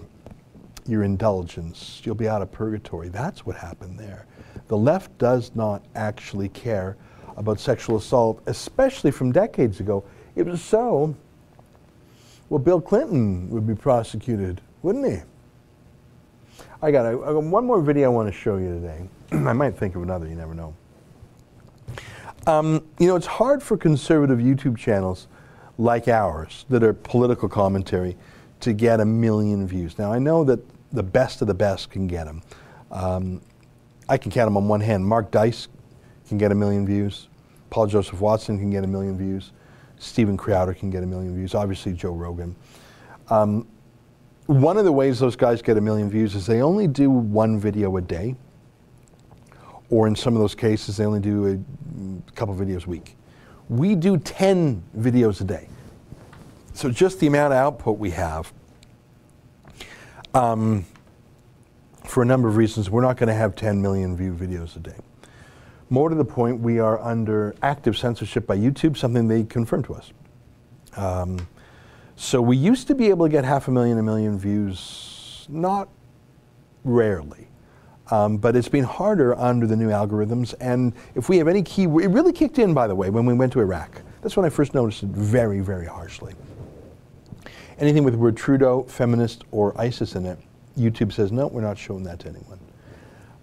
[0.85, 2.01] your indulgence.
[2.03, 3.09] You'll be out of purgatory.
[3.09, 4.25] That's what happened there.
[4.67, 6.97] The left does not actually care
[7.39, 10.03] about sexual assault, especially from decades ago.
[10.35, 11.15] It was so,
[12.49, 15.21] well, Bill Clinton would be prosecuted, wouldn't he?
[16.81, 19.09] I got, a, I got one more video I want to show you today.
[19.31, 20.75] I might think of another, you never know.
[22.45, 25.27] Um, you know, it's hard for conservative YouTube channels
[25.77, 28.17] like ours that are political commentary
[28.59, 29.97] to get a million views.
[29.97, 30.59] Now, I know that
[30.91, 32.41] the best of the best can get them.
[32.91, 33.41] Um,
[34.09, 35.05] I can count them on one hand.
[35.05, 35.69] Mark Dice
[36.29, 37.27] can get a million views.
[37.69, 39.51] Paul Joseph Watson can get a million views.
[39.97, 41.53] Steven Crowder can get a million views.
[41.53, 42.55] Obviously, Joe Rogan.
[43.29, 43.67] Um,
[44.45, 47.59] one of the ways those guys get a million views is they only do one
[47.59, 48.35] video a day,
[49.89, 51.63] or in some of those cases, they only do
[52.27, 53.15] a couple videos a week.
[53.67, 55.67] We do 10 videos a day.
[56.73, 58.51] So just the amount of output we have,
[60.33, 60.85] um,
[62.05, 64.79] for a number of reasons, we're not going to have 10 million view videos a
[64.79, 64.95] day.
[65.89, 69.95] More to the point, we are under active censorship by YouTube, something they confirmed to
[69.95, 70.13] us.
[70.95, 71.47] Um,
[72.15, 75.89] so we used to be able to get half a million, a million views, not
[76.83, 77.47] rarely.
[78.11, 80.53] Um, but it's been harder under the new algorithms.
[80.59, 83.33] And if we have any key, it really kicked in, by the way, when we
[83.33, 84.01] went to Iraq.
[84.21, 86.33] That's when I first noticed it very, very harshly.
[87.79, 90.39] Anything with the word Trudeau, feminist, or ISIS in it,
[90.77, 92.58] YouTube says, no, we're not showing that to anyone.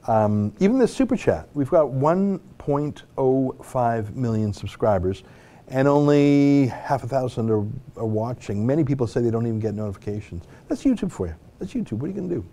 [0.09, 5.25] Um, even the super chat, we've got 1.05 million subscribers,
[5.69, 8.65] and only half a thousand are, are, watching.
[8.65, 10.45] Many people say they don't even get notifications.
[10.69, 11.35] That's YouTube for you.
[11.59, 11.95] That's YouTube.
[11.95, 12.45] What are you going to do?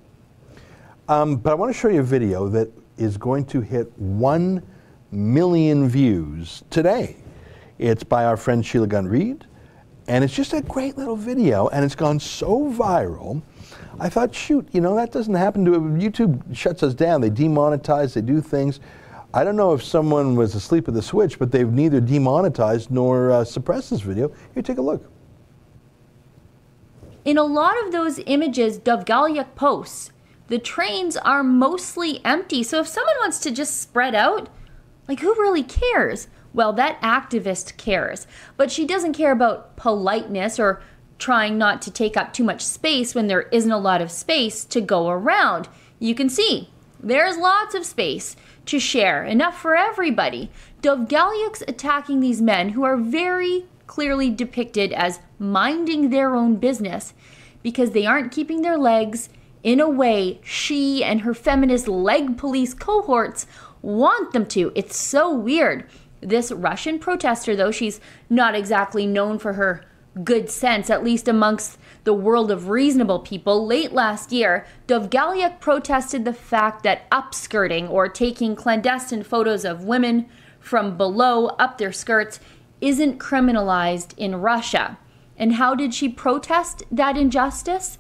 [1.08, 4.64] Um, but I want to show you a video that is going to hit 1
[5.12, 7.18] million views today.
[7.78, 9.46] It's by our friend Sheila Gunn Reid,
[10.08, 13.44] and it's just a great little video, and it's gone so viral
[14.00, 17.22] I thought, shoot, you know, that doesn't happen to YouTube shuts us down.
[17.22, 18.80] They demonetize, they do things.
[19.34, 23.32] I don't know if someone was asleep at the switch, but they've neither demonetized nor
[23.32, 24.32] uh, suppressed this video.
[24.54, 25.10] Here, take a look.
[27.26, 30.12] In a lot of those images Dovgalyuk posts,
[30.48, 32.64] the trains are mostly empty.
[32.64, 34.50] So if someone wants to just spread out,
[35.08, 36.28] like who really cares?
[36.54, 38.28] Well, that activist cares,
[38.58, 40.84] but she doesn't care about politeness or
[41.20, 44.66] trying not to take up too much space when there isn't a lot of space
[44.66, 45.70] to go around.
[46.00, 46.70] You can see
[47.02, 48.36] there's lots of space
[48.66, 50.50] to share, enough for everybody.
[50.82, 57.14] Dovgalyuk's attacking these men who are very clearly depicted as minding their own business
[57.62, 59.30] because they aren't keeping their legs
[59.64, 63.48] in a way she and her feminist leg police cohorts
[63.82, 64.72] want them to.
[64.76, 65.86] It's so weird.
[66.22, 68.00] This Russian protester, though, she's
[68.30, 69.86] not exactly known for her
[70.24, 73.66] good sense, at least amongst the world of reasonable people.
[73.66, 80.28] Late last year, Dovgalyuk protested the fact that upskirting or taking clandestine photos of women
[80.60, 82.40] from below up their skirts
[82.80, 84.98] isn't criminalized in Russia.
[85.38, 87.98] And how did she protest that injustice?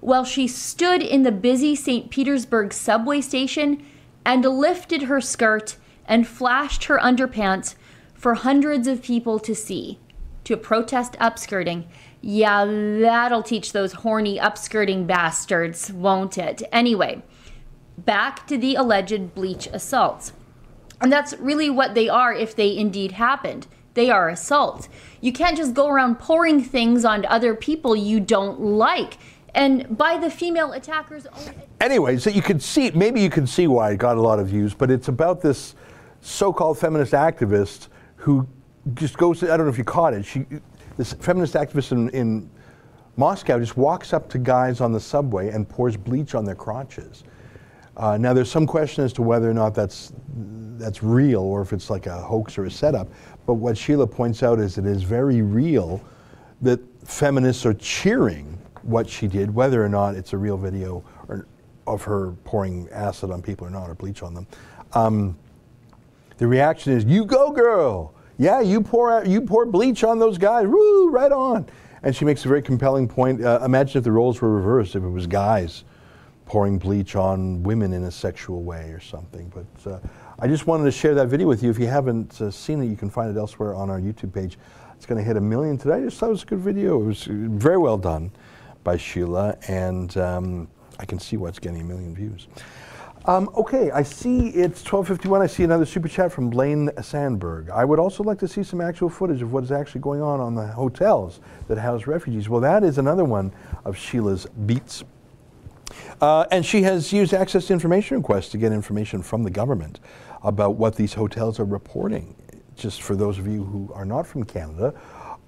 [0.00, 2.10] Well, she stood in the busy St.
[2.10, 3.84] Petersburg subway station
[4.24, 7.76] and lifted her skirt and flashed her underpants
[8.14, 10.00] for hundreds of people to see
[10.44, 11.84] to protest upskirting.
[12.20, 16.62] Yeah, that'll teach those horny upskirting bastards, won't it?
[16.70, 17.22] Anyway,
[17.98, 20.32] back to the alleged bleach assaults.
[21.00, 23.66] And that's really what they are if they indeed happened.
[23.94, 24.88] They are assaults.
[25.20, 29.18] You can't just go around pouring things on other people you don't like.
[29.54, 31.54] And by the female attackers' own.
[31.80, 34.46] Anyway, so you can see, maybe you can see why it got a lot of
[34.46, 35.74] views, but it's about this
[36.20, 38.46] so called feminist activist who
[38.94, 40.24] just goes, I don't know if you caught it.
[40.24, 40.44] She,
[40.96, 42.50] this feminist activist in, in
[43.16, 47.24] Moscow just walks up to guys on the subway and pours bleach on their crotches.
[47.96, 50.12] Uh, now, there's some question as to whether or not that's
[50.78, 53.08] that's real or if it's like a hoax or a setup.
[53.46, 56.02] But what Sheila points out is it is very real
[56.62, 61.46] that feminists are cheering what she did, whether or not it's a real video or,
[61.86, 64.46] of her pouring acid on people or not, or bleach on them.
[64.94, 65.38] Um,
[66.38, 68.14] the reaction is, "You go, girl!
[68.42, 70.66] Yeah, you pour you pour bleach on those guys.
[70.66, 71.64] Woo, right on!"
[72.02, 73.40] And she makes a very compelling point.
[73.40, 75.84] Uh, imagine if the roles were reversed, if it was guys
[76.44, 79.52] pouring bleach on women in a sexual way or something.
[79.54, 80.00] But uh,
[80.40, 81.70] I just wanted to share that video with you.
[81.70, 84.58] If you haven't uh, seen it, you can find it elsewhere on our YouTube page.
[84.96, 85.94] It's going to hit a million today.
[85.94, 87.00] I just thought it was a good video.
[87.00, 88.32] It was very well done
[88.82, 90.68] by Sheila, and um,
[90.98, 92.48] I can see why it's getting a million views.
[93.24, 95.42] Um, okay, I see it's 12:51.
[95.42, 97.70] I see another super chat from Blaine Sandberg.
[97.70, 100.40] I would also like to see some actual footage of what is actually going on
[100.40, 102.48] on the hotels that house refugees.
[102.48, 103.52] Well, that is another one
[103.84, 105.04] of Sheila's beats.
[106.20, 110.00] Uh, and she has used access to information requests to get information from the government
[110.42, 112.34] about what these hotels are reporting.
[112.74, 114.94] Just for those of you who are not from Canada,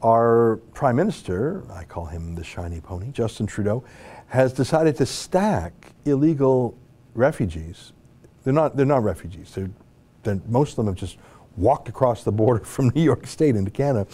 [0.01, 3.83] our Prime Minister, I call him the shiny pony, Justin Trudeau,
[4.29, 5.73] has decided to stack
[6.05, 6.77] illegal
[7.15, 7.93] refugees.
[8.43, 9.53] They're not, they're not refugees.
[9.55, 9.71] They're,
[10.23, 11.19] they're, most of them have just
[11.57, 14.07] walked across the border from New York State into Canada.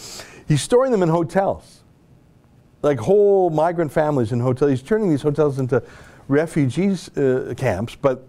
[0.46, 1.82] He's storing them in hotels,
[2.82, 4.70] like whole migrant families in hotels.
[4.70, 5.82] He's turning these hotels into
[6.28, 8.26] refugees uh, camps, but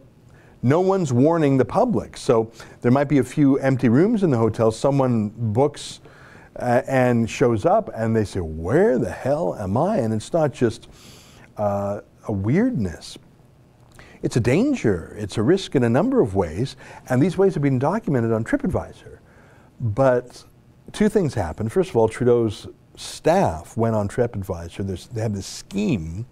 [0.63, 2.17] no one's warning the public.
[2.17, 2.51] So
[2.81, 4.71] there might be a few empty rooms in the hotel.
[4.71, 6.01] Someone books
[6.57, 9.97] uh, and shows up, and they say, Where the hell am I?
[9.97, 10.87] And it's not just
[11.57, 13.17] uh, a weirdness.
[14.23, 15.15] It's a danger.
[15.17, 16.75] It's a risk in a number of ways,
[17.09, 19.17] and these ways have been documented on TripAdvisor.
[19.79, 20.43] But
[20.91, 21.71] two things happened.
[21.71, 24.85] First of all, Trudeau's staff went on TripAdvisor.
[24.85, 26.25] There's, they have this scheme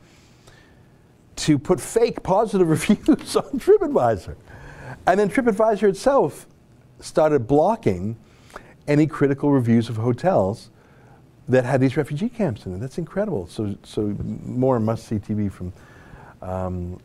[1.38, 4.36] to put fake positive reviews on TripAdvisor.
[5.08, 6.46] And then TripAdvisor itself
[7.00, 8.18] started blocking
[8.88, 10.70] any critical reviews of hotels
[11.48, 12.80] that had these refugee camps in it.
[12.80, 13.48] That's incredible.
[13.48, 15.74] So, so more must-see TV from
[16.42, 17.00] um,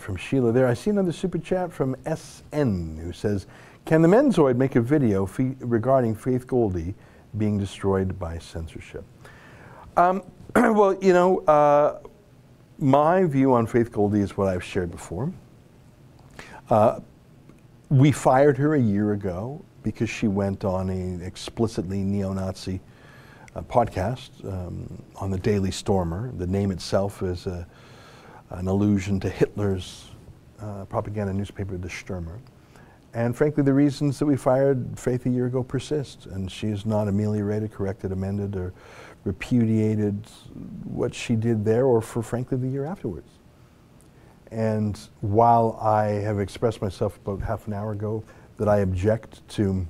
[0.00, 0.66] from Sheila there.
[0.66, 3.46] I see another super chat from SN who says,
[3.84, 6.94] "Can the Menzoid make a video fe- regarding Faith Goldy
[7.38, 9.04] being destroyed by censorship?"
[9.96, 10.22] Um,
[10.54, 12.00] well, you know, uh,
[12.78, 15.32] my view on Faith Goldy is what I've shared before.
[16.68, 17.00] Uh,
[17.88, 22.80] we fired her a year ago because she went on an explicitly neo-Nazi
[23.56, 26.32] uh, podcast um, on the Daily Stormer.
[26.36, 27.66] The name itself is a,
[28.50, 30.10] an allusion to Hitler's
[30.60, 32.38] uh, propaganda newspaper, The Stürmer.
[33.12, 36.86] And frankly, the reasons that we fired Faith a year ago persist, and she is
[36.86, 38.72] not ameliorated, corrected, amended, or
[39.24, 40.24] repudiated
[40.84, 43.28] what she did there or for frankly the year afterwards.
[44.50, 48.24] And while I have expressed myself about half an hour ago
[48.56, 49.86] that I object to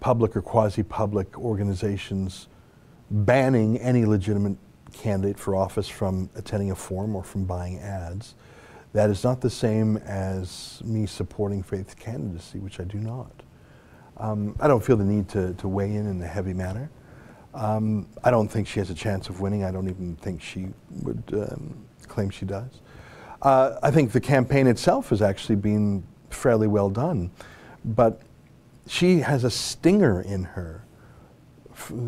[0.00, 2.48] public or quasi public organizations
[3.10, 4.56] banning any legitimate
[4.92, 8.34] candidate for office from attending a forum or from buying ads,
[8.92, 13.30] that is not the same as me supporting Faith's candidacy, which I do not.
[14.16, 16.90] Um, I don't feel the need to, to weigh in in a heavy manner.
[17.54, 19.64] Um, I don't think she has a chance of winning.
[19.64, 20.68] I don't even think she
[21.02, 22.80] would um, claim she does.
[23.42, 27.30] Uh, I think the campaign itself has actually been fairly well done,
[27.84, 28.20] but
[28.86, 30.84] she has a stinger in her.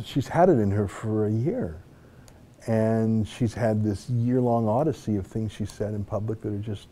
[0.05, 1.81] She's had it in her for a year.
[2.67, 6.59] And she's had this year long odyssey of things she said in public that are
[6.59, 6.89] just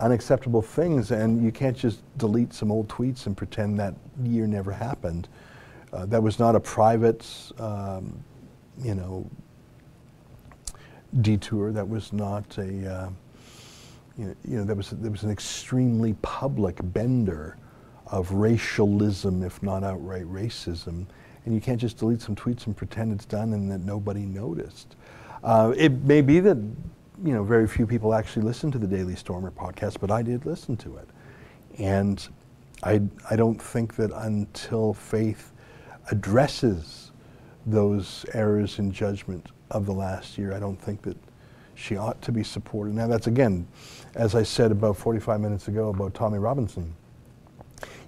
[0.00, 1.10] unacceptable things.
[1.10, 5.28] And you can't just delete some old tweets and pretend that year never happened.
[5.92, 7.26] Uh, that was not a private,
[7.58, 8.24] um,
[8.82, 9.28] you know,
[11.20, 11.72] detour.
[11.72, 13.10] That was not a, uh,
[14.16, 17.56] you, know, you know, that was there was an extremely public bender
[18.06, 21.06] of racialism, if not outright racism.
[21.44, 24.96] And you can't just delete some tweets and pretend it's done and that nobody noticed.
[25.42, 26.58] Uh, it may be that
[27.24, 30.46] you know very few people actually listen to the Daily Stormer podcast, but I did
[30.46, 31.08] listen to it,
[31.78, 32.28] and
[32.82, 35.52] I I don't think that until faith
[36.10, 37.12] addresses
[37.66, 41.16] those errors in judgment of the last year, I don't think that
[41.74, 42.94] she ought to be supported.
[42.94, 43.66] Now that's again,
[44.14, 46.94] as I said about 45 minutes ago about Tommy Robinson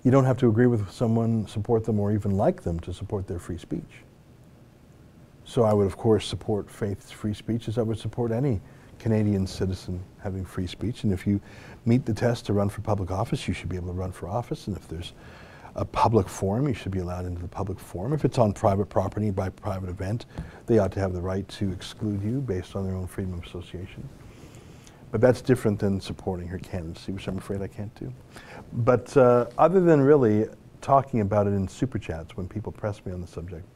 [0.03, 3.27] you don't have to agree with someone, support them, or even like them to support
[3.27, 4.03] their free speech.
[5.45, 8.61] So I would, of course, support Faith's free speech as I would support any
[8.99, 11.05] Canadian citizen having free speech.
[11.05, 11.41] And if you
[11.85, 14.29] meet the test to run for public office, you should be able to run for
[14.29, 14.69] office.
[14.69, 15.13] And if there's
[15.75, 18.13] a public forum, you should be allowed into the public forum.
[18.13, 20.27] If it's on private property by private event,
[20.67, 23.45] they ought to have the right to exclude you based on their own freedom of
[23.45, 24.09] association.
[25.11, 28.13] But that's different than supporting her candidacy, which I'm afraid I can't do.
[28.73, 30.49] But uh, other than really
[30.81, 33.67] talking about it in super chats when people press me on the subject,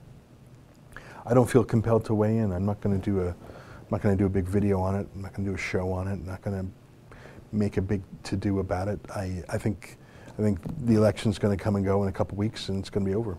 [1.24, 2.52] I don't feel compelled to weigh in.
[2.52, 4.94] I'm not going to do a, I'm not going to do a big video on
[4.94, 5.06] it.
[5.14, 6.12] I'm not going to do a show on it.
[6.12, 7.16] I'm not going to
[7.52, 8.98] make a big to do about it.
[9.14, 9.98] I, I think,
[10.38, 12.90] I think the election's going to come and go in a couple weeks, and it's
[12.90, 13.36] going to be over.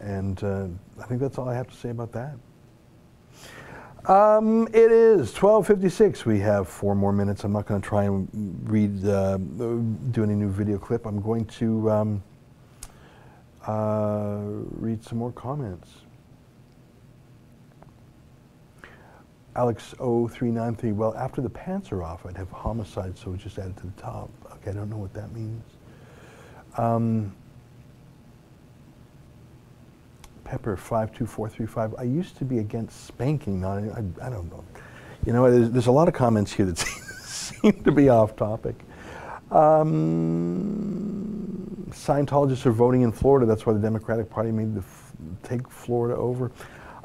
[0.00, 0.66] And uh,
[1.02, 2.36] I think that's all I have to say about that.
[4.06, 6.24] Um, it is 12:56.
[6.24, 7.44] We have four more minutes.
[7.44, 8.28] I'm not going to try and
[8.64, 11.04] read, uh, do any new video clip.
[11.04, 12.22] I'm going to um,
[13.66, 14.38] uh,
[14.78, 15.90] read some more comments.
[19.56, 20.92] Alex 0393.
[20.92, 24.00] Well, after the pants are off, I'd have homicide, so just add it to the
[24.00, 24.30] top.
[24.52, 25.64] Okay, I don't know what that means.
[26.76, 27.34] Um,
[30.48, 31.94] Pepper 52435.
[31.98, 33.60] I used to be against spanking.
[33.60, 34.64] Not, I, I don't know.
[35.26, 36.78] You know, there's, there's, a lot of comments here that
[37.26, 38.76] seem to be off topic.
[39.50, 40.24] Um,
[41.90, 43.44] Scientologists are voting in Florida.
[43.44, 44.82] That's why the Democratic Party made the
[45.42, 46.50] take Florida over.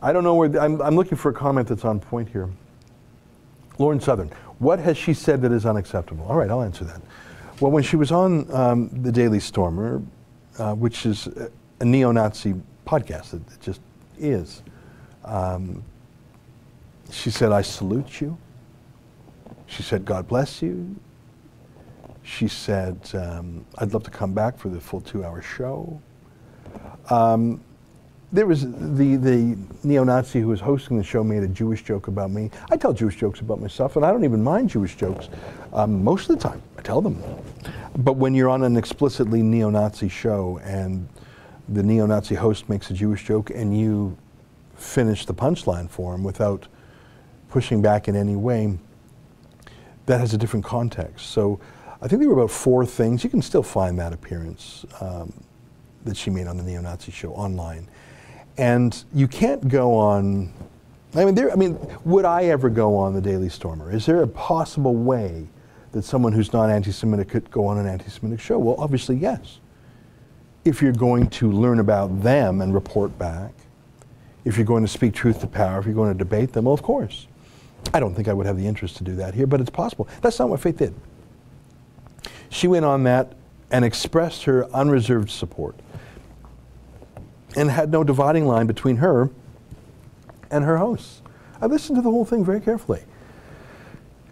[0.01, 0.57] I don't know where.
[0.57, 2.49] I'm, I'm looking for a comment that's on point here.
[3.77, 4.29] Lauren Southern,
[4.59, 6.25] what has she said that is unacceptable?
[6.27, 7.01] All right, I'll answer that.
[7.59, 10.01] Well, when she was on um, the Daily Stormer,
[10.57, 13.33] uh, which is a, a neo-Nazi podcast.
[13.33, 13.81] It, it just
[14.17, 14.63] is.
[15.25, 15.83] Um,
[17.11, 18.37] she said, I salute you.
[19.67, 20.95] She said, God bless you.
[22.23, 26.01] She said, um, I'd love to come back for the full two hour show.
[27.09, 27.61] Um,
[28.31, 32.07] there was the, the neo Nazi who was hosting the show made a Jewish joke
[32.07, 32.49] about me.
[32.71, 35.29] I tell Jewish jokes about myself, and I don't even mind Jewish jokes
[35.71, 36.61] um, most of the time.
[36.77, 37.21] I tell them.
[37.97, 41.07] But when you're on an explicitly neo Nazi show and
[41.69, 44.17] the neo-Nazi host makes a Jewish joke and you
[44.75, 46.67] finish the punchline for him without
[47.49, 48.77] pushing back in any way,
[50.05, 51.27] that has a different context.
[51.27, 51.59] So
[52.01, 53.23] I think there were about four things.
[53.23, 55.31] You can still find that appearance um,
[56.03, 57.87] that she made on the neo-Nazi show online.
[58.57, 60.51] And you can't go on,
[61.15, 63.91] I mean, there, I mean, would I ever go on the Daily Stormer?
[63.91, 65.47] Is there a possible way
[65.93, 68.59] that someone who's not anti-Semitic could go on an anti-Semitic show?
[68.59, 69.59] Well, obviously, yes
[70.65, 73.51] if you're going to learn about them and report back,
[74.45, 76.73] if you're going to speak truth to power, if you're going to debate them, well,
[76.73, 77.27] of course.
[77.93, 80.07] I don't think I would have the interest to do that here, but it's possible.
[80.21, 80.93] That's not what Faith did.
[82.49, 83.33] She went on that
[83.71, 85.75] and expressed her unreserved support
[87.55, 89.29] and had no dividing line between her
[90.49, 91.21] and her hosts.
[91.61, 93.03] I listened to the whole thing very carefully.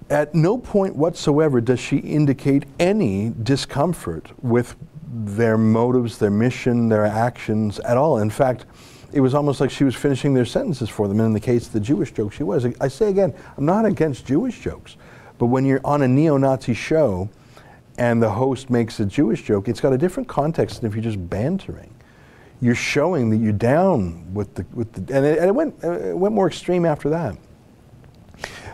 [0.09, 4.75] At no point whatsoever does she indicate any discomfort with
[5.14, 8.20] their motives, their mission, their actions at all.
[8.20, 8.66] In fact,
[9.12, 11.20] it was almost like she was finishing their sentences for them.
[11.20, 12.66] And in the case of the Jewish joke, she was.
[12.80, 14.95] I say again, I'm not against Jewish jokes,
[15.38, 17.30] but when you're on a neo Nazi show
[17.97, 21.03] and the host makes a Jewish joke, it's got a different context than if you're
[21.03, 21.93] just bantering.
[22.62, 26.16] You're showing that you're down with the, with the and it, and it went, it
[26.16, 27.36] went more extreme after that.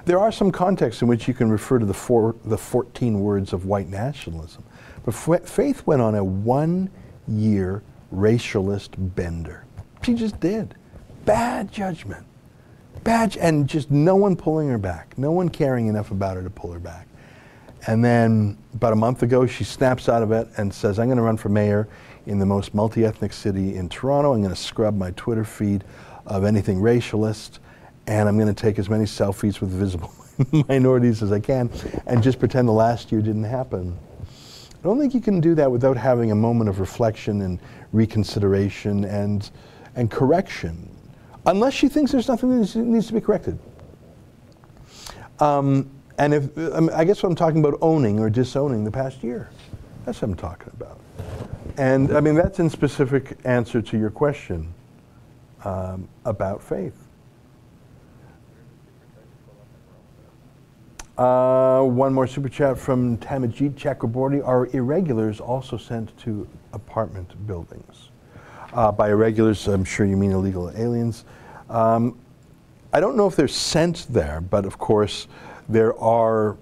[0.06, 3.54] There are some contexts in which you can refer to the, four, the 14 words
[3.54, 4.64] of white nationalism.
[5.08, 6.90] But Faith went on a one
[7.30, 7.82] year
[8.14, 9.64] racialist bender.
[10.04, 10.76] She just did.
[11.24, 12.26] Bad judgment.
[13.06, 16.50] Bad, and just no one pulling her back, no one caring enough about her to
[16.50, 17.08] pull her back.
[17.88, 21.16] And then about a month ago, she snaps out of it and says, I'm going
[21.16, 21.88] to run for mayor
[22.26, 24.34] in the most multi ethnic city in Toronto.
[24.34, 25.86] I'm going to scrub my Twitter feed
[26.26, 27.60] of anything racialist.
[28.08, 30.14] and I'm going to take as many selfies with visible
[30.68, 31.70] minorities as I can
[32.08, 33.98] and just pretend the last year didn't happen.
[34.80, 37.60] I don't think you can do that without having a moment of reflection and
[37.92, 39.50] reconsideration and,
[39.96, 40.90] and correction,
[41.46, 43.58] unless she thinks there's nothing that needs to be corrected.
[45.40, 49.24] Um, and if um, I guess what I'm talking about owning or disowning the past
[49.24, 49.50] year,
[50.06, 51.00] that's what I'm talking about.
[51.78, 54.74] And I mean that's in specific answer to your question
[55.64, 57.07] um, about faith.
[61.18, 64.46] Uh, one more super chat from Tamajit Chakraborty.
[64.46, 68.12] Are irregulars also sent to apartment buildings?
[68.72, 71.26] Uh, by irregulars, I'm sure you mean illegal aliens.
[71.72, 72.20] Um,
[72.94, 75.28] I don't know if they're sent there, but of course,
[75.68, 76.56] there are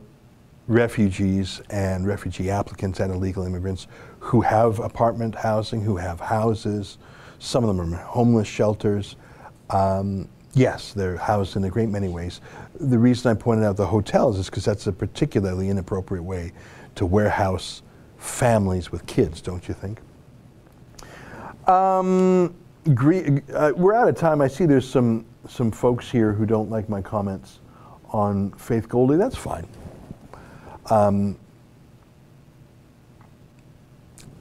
[0.68, 3.88] refugees and refugee applicants and illegal immigrants
[4.20, 6.98] who have apartment housing, who have houses.
[7.40, 9.18] Some of them are homeless shelters.
[9.70, 12.40] Um, yes, they're housed in a great many ways.
[12.80, 16.52] The reason I pointed out the hotels is because that's a particularly inappropriate way
[16.96, 17.82] to warehouse
[18.18, 20.00] families with kids, don't you think?
[21.68, 22.54] Um,
[22.88, 24.42] uh, we're out of time.
[24.42, 27.60] I see there's some, some folks here who don't like my comments
[28.10, 29.18] on Faith Goldy.
[29.18, 29.68] That's fine.
[30.90, 31.38] Um,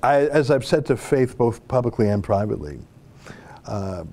[0.03, 2.79] I, as I've said to Faith both publicly and privately,
[3.67, 4.05] uh,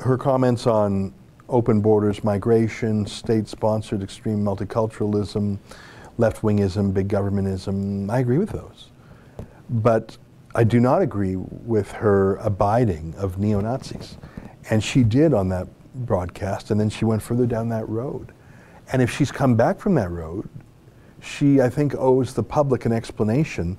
[0.00, 1.14] her comments on
[1.48, 5.58] open borders, migration, state sponsored extreme multiculturalism,
[6.18, 8.10] left wingism, big governmentism.
[8.10, 8.88] I agree with those.
[9.70, 10.16] But
[10.54, 14.16] I do not agree with her abiding of neo Nazis.
[14.70, 18.32] And she did on that broadcast, and then she went further down that road.
[18.92, 20.48] And if she's come back from that road,
[21.20, 23.76] she, I think, owes the public an explanation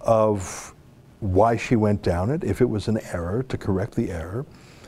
[0.00, 0.74] of
[1.20, 4.44] why she went down it, if it was an error, to correct the error,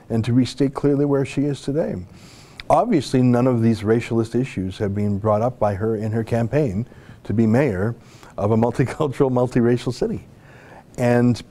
[0.09, 1.97] and to restate clearly where she is today.
[2.71, 6.87] Obviously, none of these racialist issues have been brought up by her in her campaign
[7.25, 7.95] to be mayor
[8.37, 10.27] of a multicultural, multiracial city.
[10.97, 11.43] And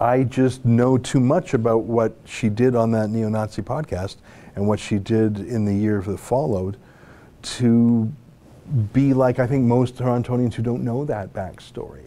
[0.00, 4.16] I just know too much about what she did on that neo Nazi podcast
[4.56, 6.76] and what she did in the year that followed
[7.42, 8.12] to
[8.92, 12.04] be like I think most Torontonians who don't know that backstory.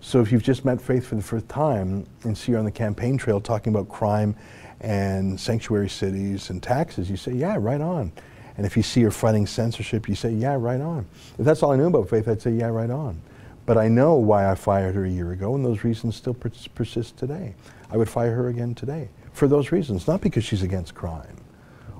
[0.00, 2.70] So if you've just met Faith for the first time and see her on the
[2.70, 4.36] campaign trail talking about crime
[4.84, 8.12] and sanctuary cities and taxes, you say, yeah, right on.
[8.56, 11.06] And if you see her fighting censorship, you say, yeah, right on.
[11.38, 13.20] If that's all I knew about Faith, I'd say, yeah, right on.
[13.66, 16.68] But I know why I fired her a year ago, and those reasons still pers-
[16.68, 17.54] persist today.
[17.90, 21.38] I would fire her again today for those reasons, not because she's against crime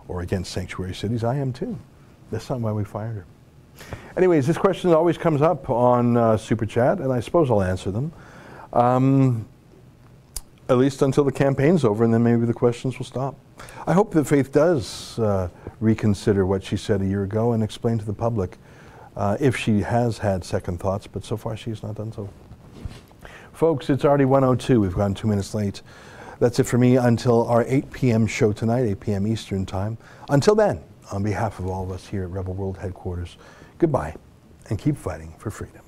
[0.07, 1.25] or against sanctuary cities.
[1.25, 1.79] I am too.
[2.31, 3.27] That's not why we fired her.
[4.17, 7.91] Anyways, this question always comes up on uh, Super Chat, and I suppose I'll answer
[7.91, 8.13] them.
[8.75, 9.49] Um,
[10.69, 13.39] at least until the campaign's over, and then maybe the questions will stop.
[13.87, 15.49] I hope that Faith does uh,
[15.81, 18.59] reconsider what she said a year ago and explain to the public
[19.17, 22.29] uh, if she has had second thoughts, but so far she has not done so.
[23.53, 24.81] Folks, it's already 102.
[24.81, 25.83] We've gone two minutes late.
[26.41, 28.27] That's it for me until our 8 p.m.
[28.27, 29.27] show tonight, 8 p.m.
[29.27, 29.97] Eastern Time.
[30.29, 33.37] Until then, on behalf of all of us here at Rebel World Headquarters,
[33.79, 34.17] goodbye
[34.71, 35.84] and keep fighting for freedom.